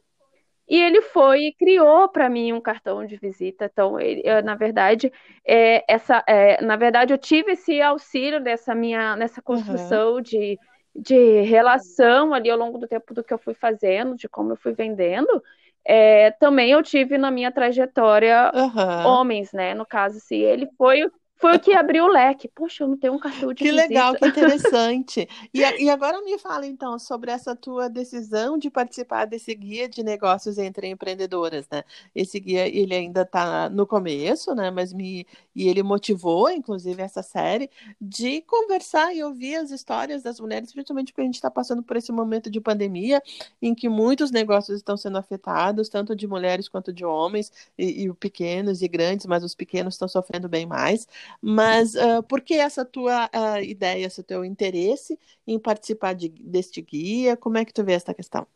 E 0.69 0.77
ele 0.77 1.01
foi 1.01 1.47
e 1.47 1.55
criou 1.55 2.09
para 2.11 2.29
mim 2.29 2.53
um 2.53 2.61
cartão 2.61 3.07
de 3.07 3.17
visita. 3.17 3.65
Então, 3.73 3.99
ele, 3.99 4.21
eu, 4.23 4.43
na 4.43 4.55
verdade, 4.55 5.11
é, 5.47 5.83
essa, 5.89 6.23
é, 6.27 6.63
na 6.63 6.77
verdade, 6.77 7.13
eu 7.13 7.17
tive 7.17 7.53
esse 7.53 7.81
auxílio 7.81 8.39
dessa 8.39 8.75
minha, 8.75 9.17
nessa 9.17 9.41
construção 9.41 10.17
uhum. 10.17 10.21
de, 10.21 10.59
de 10.99 11.43
relação 11.43 12.35
ali 12.35 12.51
ao 12.51 12.59
longo 12.59 12.79
do 12.79 12.89
tempo 12.89 13.15
do 13.15 13.23
que 13.23 13.33
eu 13.33 13.39
fui 13.39 13.55
fazendo, 13.55 14.17
de 14.17 14.29
como 14.29 14.53
eu 14.53 14.57
fui 14.57 14.73
vendendo. 14.73 15.43
É, 15.85 16.33
também 16.33 16.71
eu 16.71 16.83
tive 16.83 17.17
na 17.17 17.31
minha 17.31 17.53
trajetória 17.53 18.51
uhum. 18.55 19.07
homens, 19.07 19.53
né? 19.53 19.75
No 19.75 19.87
caso, 19.87 20.21
se 20.21 20.37
ele 20.37 20.69
foi 20.77 21.09
foi 21.39 21.57
o 21.57 21.61
que 21.61 21.73
abriu 21.73 22.05
o 22.05 22.09
leque. 22.09 22.49
Poxa, 22.49 22.85
eu 22.85 22.89
não 22.89 22.97
tenho 22.99 23.15
um 23.15 23.19
cartão 23.19 23.53
de 23.55 23.65
Que 23.65 23.73
visita. 23.73 23.83
legal, 23.83 24.17
que 24.17 24.25
interessante. 24.27 25.29
e, 25.55 25.61
e 25.85 25.91
agora 25.91 26.21
me 26.23 26.39
fala 26.39 26.67
então 26.67 26.99
sobre 26.99 27.31
essa 27.31 27.55
tua 27.57 27.89
decisão 27.89 28.59
de 28.59 28.71
participar 28.71 29.25
desse 29.27 29.55
guia 29.55 29.89
de 29.89 30.03
negócios 30.03 30.59
entre 30.59 30.89
empreendedoras, 30.89 31.67
né? 31.71 31.85
Esse 32.15 32.41
guia 32.41 32.67
ele 32.69 32.95
ainda 32.95 33.23
está 33.23 33.69
no 33.71 33.87
começo, 33.87 34.55
né? 34.55 34.71
Mas 34.71 34.93
me 34.93 35.27
e 35.55 35.69
ele 35.69 35.83
motivou, 35.83 36.49
inclusive, 36.51 37.03
essa 37.03 37.23
série 37.23 37.69
de 38.01 38.41
conversar 38.43 39.13
e 39.15 39.23
ouvir 39.25 39.57
as 39.57 39.71
histórias 39.73 40.23
das 40.23 40.39
mulheres, 40.39 40.73
principalmente 40.73 41.13
porque 41.13 41.23
a 41.23 41.25
gente 41.25 41.35
está 41.35 41.51
passando 41.51 41.83
por 41.83 41.97
esse 41.97 42.13
momento 42.13 42.49
de 42.51 42.61
pandemia 42.61 43.21
em 43.61 43.75
que 43.75 43.89
muitos 43.89 44.31
negócios 44.31 44.77
estão 44.79 44.97
sendo 44.97 45.19
afetados, 45.19 45.89
tanto 45.89 46.15
de 46.15 46.27
mulheres 46.29 46.69
quanto 46.69 46.93
de 46.93 47.05
homens, 47.05 47.53
e, 47.77 48.05
e 48.05 48.15
pequenos 48.15 48.83
e 48.83 48.89
grandes, 48.89 49.27
mas 49.27 49.43
os 49.43 49.55
pequenos 49.55 49.95
estão 49.95 50.07
sofrendo 50.09 50.49
bem 50.49 50.65
mais. 50.67 51.09
Mas 51.41 51.95
uh, 51.95 52.23
por 52.23 52.41
que 52.41 52.55
essa 52.55 52.85
tua 52.85 53.27
uh, 53.27 53.63
ideia, 53.63 54.07
esse 54.07 54.23
teu 54.23 54.45
interesse 54.45 55.19
em 55.47 55.59
participar 55.59 56.15
de, 56.15 56.29
deste 56.29 56.81
guia? 56.81 57.37
Como 57.37 57.59
é 57.59 57.65
que 57.65 57.73
tu 57.73 57.85
vê 57.85 57.93
essa 57.93 58.15
questão? 58.15 58.47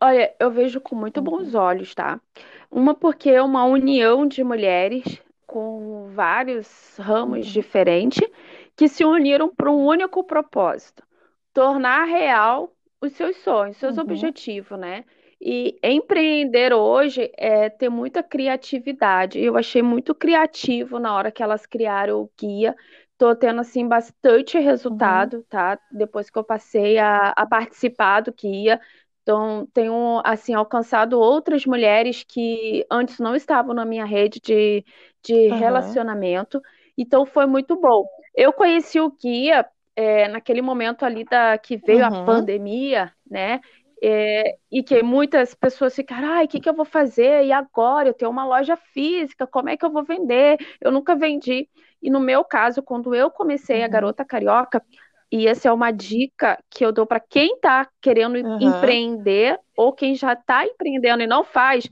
Olha, 0.00 0.34
eu 0.38 0.50
vejo 0.50 0.80
com 0.80 0.94
muito 0.94 1.18
uhum. 1.18 1.24
bons 1.24 1.54
olhos, 1.54 1.94
tá? 1.94 2.20
Uma 2.70 2.94
porque 2.94 3.30
é 3.30 3.42
uma 3.42 3.64
união 3.64 4.26
de 4.26 4.42
mulheres 4.42 5.22
com 5.46 6.10
vários 6.14 6.96
ramos 6.98 7.46
uhum. 7.46 7.52
diferentes 7.52 8.28
que 8.76 8.88
se 8.88 9.04
uniram 9.04 9.54
para 9.54 9.70
um 9.70 9.84
único 9.84 10.24
propósito: 10.24 11.02
tornar 11.52 12.04
real 12.04 12.72
os 13.00 13.12
seus 13.12 13.36
sonhos, 13.38 13.76
seus 13.76 13.96
uhum. 13.96 14.04
objetivos, 14.04 14.78
né? 14.78 15.04
E 15.44 15.76
empreender 15.82 16.72
hoje 16.72 17.32
é 17.36 17.68
ter 17.68 17.88
muita 17.88 18.22
criatividade. 18.22 19.40
Eu 19.40 19.56
achei 19.56 19.82
muito 19.82 20.14
criativo 20.14 21.00
na 21.00 21.12
hora 21.12 21.32
que 21.32 21.42
elas 21.42 21.66
criaram 21.66 22.20
o 22.20 22.30
guia. 22.38 22.76
Estou 23.10 23.34
tendo 23.34 23.60
assim 23.60 23.88
bastante 23.88 24.56
resultado, 24.60 25.38
uhum. 25.38 25.44
tá? 25.48 25.80
Depois 25.90 26.30
que 26.30 26.38
eu 26.38 26.44
passei 26.44 26.96
a, 26.96 27.30
a 27.30 27.44
participar 27.44 28.20
do 28.20 28.32
guia. 28.32 28.80
Então, 29.24 29.66
tenho 29.74 30.22
assim 30.24 30.54
alcançado 30.54 31.18
outras 31.18 31.66
mulheres 31.66 32.22
que 32.22 32.86
antes 32.88 33.18
não 33.18 33.34
estavam 33.34 33.74
na 33.74 33.84
minha 33.84 34.04
rede 34.04 34.40
de, 34.40 34.84
de 35.24 35.48
uhum. 35.50 35.58
relacionamento. 35.58 36.62
Então, 36.96 37.26
foi 37.26 37.46
muito 37.46 37.74
bom. 37.80 38.04
Eu 38.32 38.52
conheci 38.52 39.00
o 39.00 39.10
guia 39.10 39.66
é, 39.96 40.28
naquele 40.28 40.62
momento 40.62 41.04
ali 41.04 41.24
da 41.24 41.58
que 41.58 41.76
veio 41.76 42.06
uhum. 42.06 42.22
a 42.22 42.24
pandemia, 42.24 43.12
né? 43.28 43.60
É, 44.04 44.56
e 44.70 44.82
que 44.82 45.00
muitas 45.00 45.54
pessoas 45.54 45.94
ficaram, 45.94 46.28
ai, 46.28 46.46
o 46.46 46.48
que, 46.48 46.58
que 46.58 46.68
eu 46.68 46.74
vou 46.74 46.84
fazer? 46.84 47.44
E 47.44 47.52
agora? 47.52 48.08
Eu 48.08 48.14
tenho 48.14 48.30
uma 48.32 48.44
loja 48.44 48.76
física, 48.76 49.46
como 49.46 49.68
é 49.68 49.76
que 49.76 49.84
eu 49.84 49.92
vou 49.92 50.02
vender? 50.02 50.58
Eu 50.80 50.90
nunca 50.90 51.14
vendi. 51.14 51.68
E 52.02 52.10
no 52.10 52.18
meu 52.18 52.44
caso, 52.44 52.82
quando 52.82 53.14
eu 53.14 53.30
comecei 53.30 53.78
uhum. 53.78 53.84
a 53.84 53.88
Garota 53.88 54.24
Carioca, 54.24 54.82
e 55.30 55.46
essa 55.46 55.68
é 55.68 55.72
uma 55.72 55.92
dica 55.92 56.58
que 56.68 56.84
eu 56.84 56.92
dou 56.92 57.06
para 57.06 57.20
quem 57.20 57.54
está 57.54 57.88
querendo 58.00 58.34
uhum. 58.36 58.58
empreender 58.60 59.58
ou 59.76 59.92
quem 59.92 60.14
já 60.14 60.32
está 60.32 60.66
empreendendo 60.66 61.22
e 61.22 61.26
não 61.26 61.44
faz, 61.44 61.88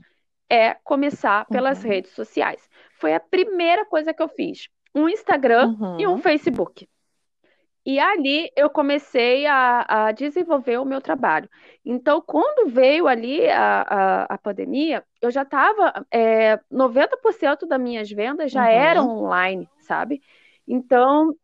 é 0.49 0.75
começar 0.83 1.45
pelas 1.47 1.81
uhum. 1.81 1.89
redes 1.89 2.11
sociais. 2.11 2.69
Foi 2.99 3.15
a 3.15 3.19
primeira 3.19 3.85
coisa 3.85 4.13
que 4.13 4.21
eu 4.21 4.27
fiz. 4.27 4.67
Um 4.93 5.07
Instagram 5.07 5.75
e 5.97 6.05
um 6.05 6.11
uhum. 6.11 6.17
Facebook. 6.17 6.87
E 7.85 7.99
ali 7.99 8.51
eu 8.55 8.69
comecei 8.69 9.45
a, 9.47 9.85
a, 9.87 10.11
desenvolver 10.11 10.77
o 10.77 10.85
meu 10.85 11.01
trabalho. 11.01 11.49
Então, 11.83 12.21
quando 12.21 12.69
veio 12.69 13.07
ali 13.07 13.49
a, 13.49 13.81
a, 13.81 14.23
a 14.35 14.37
pandemia, 14.37 15.03
eu 15.19 15.31
já 15.31 15.41
estava. 15.41 16.05
É, 16.11 16.59
90% 16.71 17.67
das 17.67 17.81
minhas 17.81 18.09
vendas 18.09 18.51
já 18.51 18.63
uhum. 18.63 18.69
eram 18.69 19.09
online, 19.09 19.67
sabe? 19.79 20.21
Então, 20.67 21.35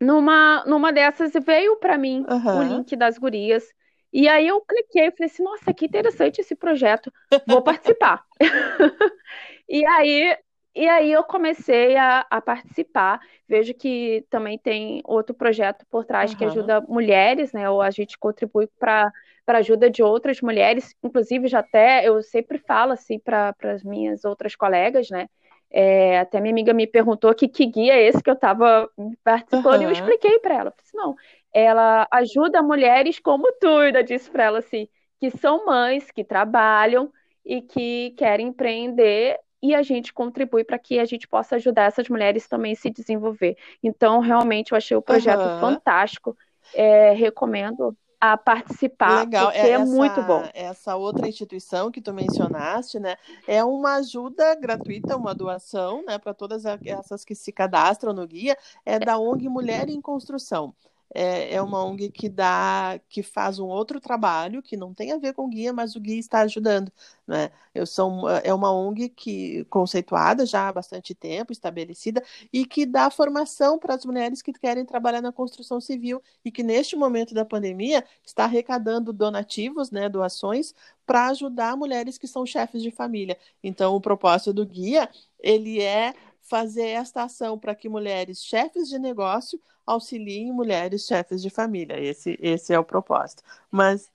numa, 0.00 0.64
numa 0.66 0.92
dessas 0.92 1.32
veio 1.44 1.76
para 1.76 1.96
mim 1.96 2.26
uhum. 2.28 2.58
o 2.58 2.62
link 2.62 2.96
das 2.96 3.16
gurias. 3.16 3.64
E 4.12 4.28
aí 4.28 4.48
eu 4.48 4.60
cliquei 4.60 5.06
e 5.06 5.12
falei 5.12 5.30
assim: 5.30 5.44
nossa, 5.44 5.72
que 5.72 5.86
interessante 5.86 6.40
esse 6.40 6.56
projeto, 6.56 7.12
vou 7.46 7.62
participar. 7.62 8.24
e 9.68 9.86
aí 9.86 10.36
e 10.74 10.88
aí 10.88 11.12
eu 11.12 11.22
comecei 11.22 11.96
a, 11.96 12.26
a, 12.30 12.40
participar. 12.40 13.20
Vejo 13.46 13.74
que 13.74 14.24
também 14.30 14.58
tem 14.58 15.02
outro 15.04 15.34
projeto 15.34 15.84
por 15.90 16.04
trás 16.04 16.30
uhum. 16.30 16.38
que 16.38 16.44
ajuda 16.44 16.80
mulheres, 16.82 17.52
né? 17.52 17.68
Ou 17.68 17.82
a 17.82 17.90
gente 17.90 18.18
contribui 18.18 18.66
para 18.78 19.12
a 19.46 19.56
ajuda 19.56 19.90
de 19.90 20.02
outras 20.02 20.40
mulheres. 20.40 20.94
Inclusive, 21.02 21.46
já 21.46 21.58
até 21.58 22.08
eu 22.08 22.22
sempre 22.22 22.58
falo 22.58 22.92
assim 22.92 23.18
para 23.18 23.54
as 23.64 23.82
minhas 23.84 24.24
outras 24.24 24.56
colegas, 24.56 25.10
né? 25.10 25.28
É, 25.70 26.18
até 26.18 26.40
minha 26.40 26.52
amiga 26.52 26.72
me 26.74 26.86
perguntou 26.86 27.34
que, 27.34 27.48
que 27.48 27.64
guia 27.66 27.94
é 27.94 28.02
esse 28.02 28.22
que 28.22 28.28
eu 28.28 28.34
estava 28.34 28.88
participando 29.24 29.76
uhum. 29.76 29.82
e 29.82 29.84
eu 29.84 29.92
expliquei 29.92 30.38
para 30.38 30.54
ela. 30.54 30.74
Disse, 30.76 30.96
não, 30.96 31.14
ela 31.52 32.06
ajuda 32.10 32.62
mulheres 32.62 33.18
como 33.18 33.52
tu, 33.60 33.82
eu 33.82 34.02
disse 34.02 34.30
para 34.30 34.44
ela 34.44 34.58
assim, 34.58 34.88
que 35.20 35.30
são 35.30 35.66
mães, 35.66 36.10
que 36.10 36.24
trabalham 36.24 37.12
e 37.44 37.60
que 37.60 38.14
querem 38.16 38.48
empreender 38.48 39.38
e 39.62 39.74
a 39.74 39.82
gente 39.82 40.12
contribui 40.12 40.64
para 40.64 40.78
que 40.78 40.98
a 40.98 41.04
gente 41.04 41.28
possa 41.28 41.56
ajudar 41.56 41.84
essas 41.84 42.08
mulheres 42.08 42.48
também 42.48 42.72
a 42.72 42.76
se 42.76 42.90
desenvolver. 42.90 43.56
Então, 43.82 44.18
realmente, 44.18 44.72
eu 44.72 44.76
achei 44.76 44.96
o 44.96 45.02
projeto 45.02 45.40
uhum. 45.40 45.60
fantástico. 45.60 46.36
É, 46.74 47.12
recomendo 47.12 47.96
a 48.20 48.36
participar, 48.36 49.24
Legal. 49.24 49.46
porque 49.46 49.58
é, 49.58 49.70
é, 49.70 49.78
muito 49.78 50.22
bom. 50.22 50.48
Essa 50.54 50.94
outra 50.94 51.28
instituição 51.28 51.90
que 51.90 52.00
tu 52.00 52.14
mencionaste, 52.14 53.00
né, 53.00 53.16
é 53.48 53.64
uma 53.64 53.96
ajuda 53.96 54.54
gratuita, 54.54 55.16
uma 55.16 55.34
doação, 55.34 56.04
né, 56.06 56.18
para 56.18 56.32
todas 56.32 56.64
essas 56.64 57.24
que 57.24 57.34
se 57.34 57.50
cadastram 57.50 58.12
no 58.12 58.24
guia, 58.24 58.56
é 58.86 58.96
da 59.00 59.18
ONG 59.18 59.48
Mulher 59.48 59.88
em 59.88 60.00
Construção 60.00 60.72
é, 61.14 61.54
é 61.54 61.62
uma 61.62 61.84
ONG 61.84 62.10
que 62.10 62.28
dá, 62.28 62.98
que 63.08 63.22
faz 63.22 63.58
um 63.58 63.66
outro 63.66 64.00
trabalho 64.00 64.62
que 64.62 64.76
não 64.76 64.94
tem 64.94 65.12
a 65.12 65.18
ver 65.18 65.34
com 65.34 65.48
guia, 65.48 65.72
mas 65.72 65.94
o 65.94 66.00
guia 66.00 66.18
está 66.18 66.40
ajudando, 66.40 66.90
né? 67.26 67.50
Eu 67.74 67.86
sou 67.86 68.28
é 68.30 68.52
uma 68.52 68.72
ONG 68.72 69.08
que 69.10 69.64
conceituada 69.66 70.46
já 70.46 70.68
há 70.68 70.72
bastante 70.72 71.14
tempo, 71.14 71.52
estabelecida 71.52 72.22
e 72.52 72.64
que 72.64 72.86
dá 72.86 73.10
formação 73.10 73.78
para 73.78 73.94
as 73.94 74.04
mulheres 74.04 74.42
que 74.42 74.52
querem 74.52 74.84
trabalhar 74.84 75.20
na 75.20 75.32
construção 75.32 75.80
civil 75.80 76.22
e 76.44 76.50
que 76.50 76.62
neste 76.62 76.96
momento 76.96 77.34
da 77.34 77.44
pandemia 77.44 78.04
está 78.24 78.44
arrecadando 78.44 79.12
donativos, 79.12 79.90
né, 79.90 80.08
doações 80.08 80.74
para 81.06 81.28
ajudar 81.28 81.76
mulheres 81.76 82.16
que 82.18 82.26
são 82.26 82.46
chefes 82.46 82.82
de 82.82 82.90
família. 82.90 83.36
Então, 83.62 83.94
o 83.94 84.00
propósito 84.00 84.52
do 84.52 84.66
guia 84.66 85.08
ele 85.42 85.80
é 85.80 86.14
fazer 86.42 86.88
esta 86.88 87.22
ação 87.22 87.58
para 87.58 87.74
que 87.74 87.88
mulheres 87.88 88.44
chefes 88.44 88.88
de 88.88 88.98
negócio 88.98 89.60
auxiliem 89.86 90.52
mulheres 90.52 91.06
chefes 91.06 91.42
de 91.42 91.50
família. 91.50 91.98
Esse, 91.98 92.38
esse 92.40 92.72
é 92.72 92.78
o 92.78 92.84
propósito. 92.84 93.42
Mas. 93.70 94.10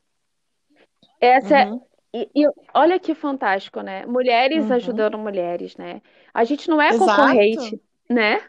Essa 1.19 1.59
é, 1.59 1.65
uhum. 1.65 1.81
é. 2.13 2.19
E, 2.19 2.29
e, 2.43 2.49
olha 2.73 2.99
que 2.99 3.13
fantástico, 3.13 3.81
né? 3.81 4.05
Mulheres 4.05 4.65
uhum. 4.65 4.73
ajudando 4.73 5.17
mulheres, 5.17 5.75
né? 5.75 6.01
A 6.33 6.43
gente 6.43 6.69
não 6.69 6.81
é 6.81 6.89
Exato. 6.89 7.05
concorrente, 7.05 7.81
né? 8.09 8.41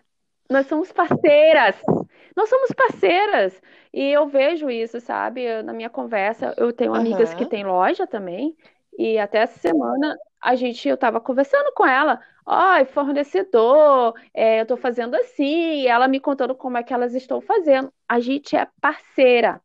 Nós 0.48 0.66
somos 0.66 0.92
parceiras. 0.92 1.76
Nós 2.36 2.48
somos 2.48 2.70
parceiras. 2.72 3.60
E 3.92 4.02
eu 4.10 4.28
vejo 4.28 4.70
isso, 4.70 5.00
sabe? 5.00 5.62
na 5.62 5.72
minha 5.72 5.90
conversa, 5.90 6.54
eu 6.56 6.72
tenho 6.72 6.94
amigas 6.94 7.30
uhum. 7.30 7.36
que 7.36 7.46
têm 7.46 7.64
loja 7.64 8.06
também. 8.06 8.56
E 8.98 9.18
até 9.18 9.38
essa 9.38 9.58
semana 9.58 10.16
a 10.40 10.54
gente, 10.54 10.88
eu 10.88 10.94
estava 10.94 11.20
conversando 11.20 11.72
com 11.72 11.86
ela, 11.86 12.20
ó, 12.48 12.80
oh, 12.80 12.86
fornecedor, 12.86 14.14
é, 14.32 14.60
eu 14.60 14.62
estou 14.62 14.76
fazendo 14.78 15.14
assim, 15.14 15.86
ela 15.86 16.08
me 16.08 16.18
contando 16.18 16.54
como 16.54 16.78
é 16.78 16.82
que 16.82 16.94
elas 16.94 17.14
estão 17.14 17.40
fazendo. 17.42 17.92
A 18.08 18.20
gente 18.20 18.56
é 18.56 18.66
parceira. 18.80 19.60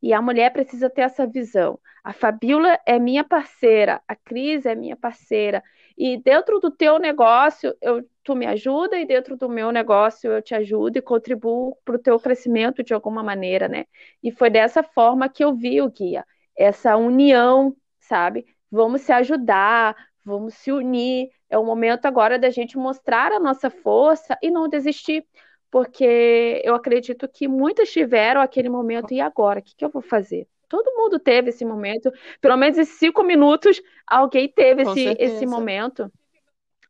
E 0.00 0.12
a 0.12 0.22
mulher 0.22 0.52
precisa 0.52 0.88
ter 0.88 1.02
essa 1.02 1.26
visão. 1.26 1.80
A 2.04 2.12
Fabiola 2.12 2.78
é 2.86 2.98
minha 2.98 3.24
parceira, 3.24 4.00
a 4.06 4.14
Cris 4.14 4.64
é 4.64 4.74
minha 4.74 4.96
parceira. 4.96 5.62
E 5.96 6.16
dentro 6.16 6.60
do 6.60 6.70
teu 6.70 6.98
negócio, 6.98 7.74
eu, 7.82 8.08
tu 8.22 8.36
me 8.36 8.46
ajuda, 8.46 8.96
e 8.98 9.04
dentro 9.04 9.36
do 9.36 9.48
meu 9.48 9.72
negócio, 9.72 10.30
eu 10.30 10.40
te 10.40 10.54
ajudo 10.54 10.96
e 10.96 11.02
contribuo 11.02 11.76
para 11.84 11.96
o 11.96 11.98
teu 11.98 12.20
crescimento 12.20 12.84
de 12.84 12.94
alguma 12.94 13.22
maneira, 13.22 13.66
né? 13.68 13.84
E 14.22 14.30
foi 14.30 14.48
dessa 14.48 14.82
forma 14.82 15.28
que 15.28 15.42
eu 15.44 15.54
vi 15.56 15.82
o 15.82 15.90
guia, 15.90 16.24
essa 16.56 16.96
união, 16.96 17.76
sabe? 17.98 18.46
Vamos 18.70 19.00
se 19.02 19.12
ajudar, 19.12 19.96
vamos 20.24 20.54
se 20.54 20.70
unir. 20.70 21.30
É 21.50 21.58
o 21.58 21.64
momento 21.64 22.06
agora 22.06 22.38
da 22.38 22.50
gente 22.50 22.76
mostrar 22.76 23.32
a 23.32 23.40
nossa 23.40 23.70
força 23.70 24.36
e 24.42 24.50
não 24.50 24.68
desistir. 24.68 25.24
porque 25.70 26.62
eu 26.64 26.74
acredito 26.74 27.28
que 27.28 27.46
muitas 27.48 27.90
tiveram 27.90 28.40
aquele 28.40 28.68
momento, 28.68 29.12
e 29.12 29.20
agora? 29.20 29.60
O 29.60 29.62
que, 29.62 29.74
que 29.76 29.84
eu 29.84 29.90
vou 29.90 30.02
fazer? 30.02 30.48
Todo 30.68 30.94
mundo 30.96 31.18
teve 31.18 31.50
esse 31.50 31.64
momento, 31.64 32.10
pelo 32.40 32.56
menos 32.56 32.78
esses 32.78 32.98
cinco 32.98 33.22
minutos, 33.22 33.80
alguém 34.06 34.48
teve 34.52 34.82
esse, 34.82 35.14
esse 35.18 35.46
momento. 35.46 36.10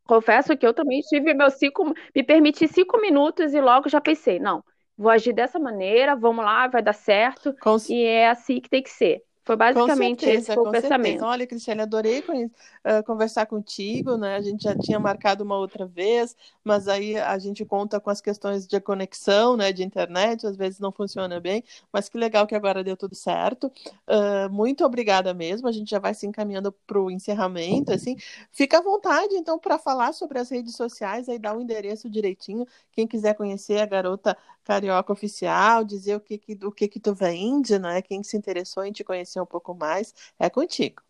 Confesso 0.04 0.56
que 0.56 0.66
eu 0.66 0.74
também 0.74 1.00
tive 1.02 1.34
meus 1.34 1.54
cinco, 1.54 1.92
me 2.14 2.22
permiti 2.24 2.66
cinco 2.68 3.00
minutos 3.00 3.54
e 3.54 3.60
logo 3.60 3.88
já 3.88 4.00
pensei, 4.00 4.38
não, 4.40 4.64
vou 4.96 5.10
agir 5.10 5.32
dessa 5.32 5.58
maneira, 5.58 6.16
vamos 6.16 6.44
lá, 6.44 6.66
vai 6.68 6.82
dar 6.82 6.94
certo, 6.94 7.54
com... 7.60 7.76
e 7.88 8.04
é 8.04 8.28
assim 8.30 8.60
que 8.60 8.70
tem 8.70 8.82
que 8.82 8.90
ser. 8.90 9.22
Foi 9.48 9.56
basicamente 9.56 10.26
certeza, 10.26 10.52
esse 10.52 10.60
o 10.60 10.70
pensamento. 10.70 11.04
Certeza. 11.04 11.26
Olha, 11.26 11.46
Cristiane, 11.46 11.80
adorei 11.80 12.20
uh, 12.20 13.02
conversar 13.06 13.46
contigo, 13.46 14.18
né? 14.18 14.36
A 14.36 14.42
gente 14.42 14.62
já 14.62 14.76
tinha 14.76 15.00
marcado 15.00 15.42
uma 15.42 15.56
outra 15.56 15.86
vez, 15.86 16.36
mas 16.62 16.86
aí 16.86 17.16
a 17.16 17.38
gente 17.38 17.64
conta 17.64 17.98
com 17.98 18.10
as 18.10 18.20
questões 18.20 18.66
de 18.66 18.78
conexão, 18.78 19.56
né? 19.56 19.72
De 19.72 19.82
internet, 19.82 20.46
às 20.46 20.54
vezes 20.54 20.78
não 20.78 20.92
funciona 20.92 21.40
bem, 21.40 21.64
mas 21.90 22.10
que 22.10 22.18
legal 22.18 22.46
que 22.46 22.54
agora 22.54 22.84
deu 22.84 22.94
tudo 22.94 23.14
certo. 23.14 23.72
Uh, 24.06 24.52
muito 24.52 24.84
obrigada 24.84 25.32
mesmo. 25.32 25.66
A 25.66 25.72
gente 25.72 25.88
já 25.88 25.98
vai 25.98 26.12
se 26.12 26.26
encaminhando 26.26 26.70
para 26.86 27.00
o 27.00 27.10
encerramento, 27.10 27.90
assim. 27.90 28.18
Fica 28.52 28.80
à 28.80 28.82
vontade, 28.82 29.34
então, 29.34 29.58
para 29.58 29.78
falar 29.78 30.12
sobre 30.12 30.38
as 30.38 30.50
redes 30.50 30.76
sociais, 30.76 31.26
aí 31.26 31.38
dá 31.38 31.56
o 31.56 31.60
endereço 31.62 32.10
direitinho. 32.10 32.66
Quem 32.92 33.06
quiser 33.06 33.34
conhecer 33.34 33.80
a 33.80 33.86
garota 33.86 34.36
Carioca 34.68 35.10
Oficial, 35.10 35.82
dizer 35.82 36.16
o 36.16 36.20
que, 36.20 36.36
que, 36.36 36.58
o 36.62 36.70
que, 36.70 36.86
que 36.86 37.00
tu 37.00 37.14
vende, 37.14 37.78
né? 37.78 38.02
Quem 38.02 38.22
se 38.22 38.36
interessou 38.36 38.84
em 38.84 38.92
te 38.92 39.02
conhecer 39.02 39.37
um 39.42 39.46
pouco 39.46 39.74
mais, 39.74 40.14
é 40.38 40.48
contigo. 40.50 41.02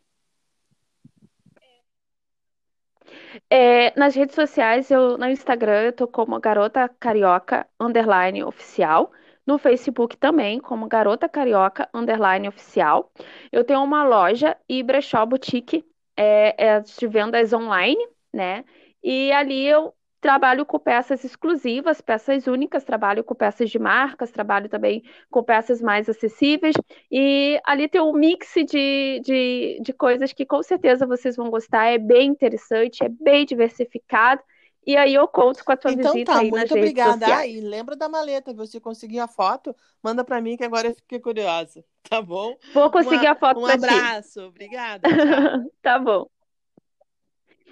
É, 3.51 3.99
nas 3.99 4.15
redes 4.15 4.35
sociais, 4.35 4.91
eu, 4.91 5.19
no 5.19 5.27
Instagram, 5.29 5.83
eu 5.85 5.93
tô 5.93 6.09
como 6.09 6.39
Garota 6.41 6.89
Carioca 6.89 7.67
Underline 7.79 8.43
Oficial. 8.45 9.13
No 9.47 9.59
Facebook 9.59 10.17
também, 10.17 10.61
como 10.61 10.87
Garota 10.89 11.29
Carioca 11.29 11.89
Underline 11.95 12.49
Oficial. 12.49 13.11
Eu 13.51 13.65
tenho 13.65 13.83
uma 13.83 14.05
loja 14.05 14.57
e 14.69 14.83
brechó 14.83 15.25
boutique 15.25 15.85
é, 16.17 16.67
é 16.77 16.81
de 16.81 17.07
vendas 17.07 17.53
online, 17.53 17.99
né? 18.33 18.65
E 19.03 19.33
ali 19.33 19.67
eu 19.67 19.95
Trabalho 20.21 20.67
com 20.67 20.79
peças 20.79 21.23
exclusivas, 21.23 22.01
peças 22.01 22.47
únicas, 22.49 22.85
trabalho 22.85 23.23
com 23.23 23.35
peças 23.35 23.71
de 23.71 23.79
marcas, 23.79 24.33
trabalho 24.33 24.69
também 24.69 25.03
com 25.31 25.45
peças 25.45 25.81
mais 25.81 26.09
acessíveis. 26.09 26.75
E 27.11 27.61
ali 27.65 27.89
tem 27.89 28.01
um 28.01 28.13
mix 28.13 28.53
de, 28.67 29.21
de, 29.21 29.79
de 29.81 29.93
coisas 29.93 30.33
que 30.33 30.45
com 30.45 30.63
certeza 30.63 31.07
vocês 31.07 31.37
vão 31.37 31.51
gostar. 31.51 31.87
É 31.87 31.99
bem 31.99 32.31
interessante, 32.31 33.05
é 33.05 33.09
bem 33.09 33.47
diversificado. 33.47 34.43
E 34.85 34.97
aí 34.97 35.15
eu 35.15 35.29
conto 35.29 35.65
com 35.65 35.71
a 35.73 35.77
tua 35.77 35.93
então, 35.93 36.13
visita 36.13 36.33
tá, 36.33 36.39
aí 36.39 36.51
muito 36.51 36.75
obrigada. 36.75 37.37
Ah, 37.37 37.47
e 37.47 37.61
lembra 37.61 37.95
da 37.95 38.09
maleta, 38.09 38.55
você 38.55 38.81
conseguir 38.81 39.21
a 39.21 39.29
foto, 39.29 39.77
manda 40.03 40.25
para 40.25 40.41
mim 40.41 40.57
que 40.57 40.65
agora 40.65 40.89
eu 40.89 40.95
fiquei 40.95 41.21
curiosa, 41.21 41.85
tá 42.09 42.23
bom? 42.23 42.57
Vou 42.73 42.91
conseguir 42.91 43.27
Uma, 43.27 43.33
a 43.33 43.37
foto 43.37 43.61
Um 43.61 43.67
abraço, 43.67 44.41
ti. 44.41 44.47
obrigada. 44.47 45.07
tá 45.83 45.99
bom. 45.99 46.27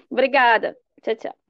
Obrigada. 0.09 0.77
Tchau, 1.01 1.15
tchau. 1.15 1.46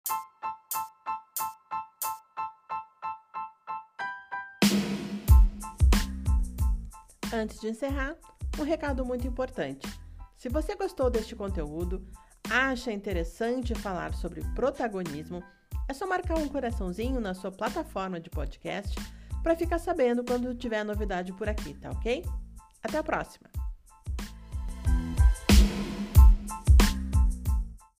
Antes 7.33 7.59
de 7.59 7.67
encerrar, 7.67 8.15
um 8.57 8.63
recado 8.63 9.05
muito 9.05 9.27
importante. 9.27 9.87
Se 10.37 10.47
você 10.47 10.75
gostou 10.75 11.09
deste 11.09 11.35
conteúdo, 11.35 12.05
acha 12.49 12.91
interessante 12.91 13.75
falar 13.75 14.13
sobre 14.13 14.41
protagonismo, 14.55 15.43
é 15.89 15.93
só 15.93 16.07
marcar 16.07 16.37
um 16.37 16.47
coraçãozinho 16.47 17.19
na 17.19 17.33
sua 17.33 17.51
plataforma 17.51 18.19
de 18.19 18.29
podcast 18.29 18.95
para 19.43 19.55
ficar 19.55 19.79
sabendo 19.79 20.23
quando 20.23 20.55
tiver 20.55 20.83
novidade 20.83 21.33
por 21.33 21.49
aqui, 21.49 21.73
tá 21.73 21.89
ok? 21.91 22.23
Até 22.81 22.97
a 22.97 23.03
próxima! 23.03 23.66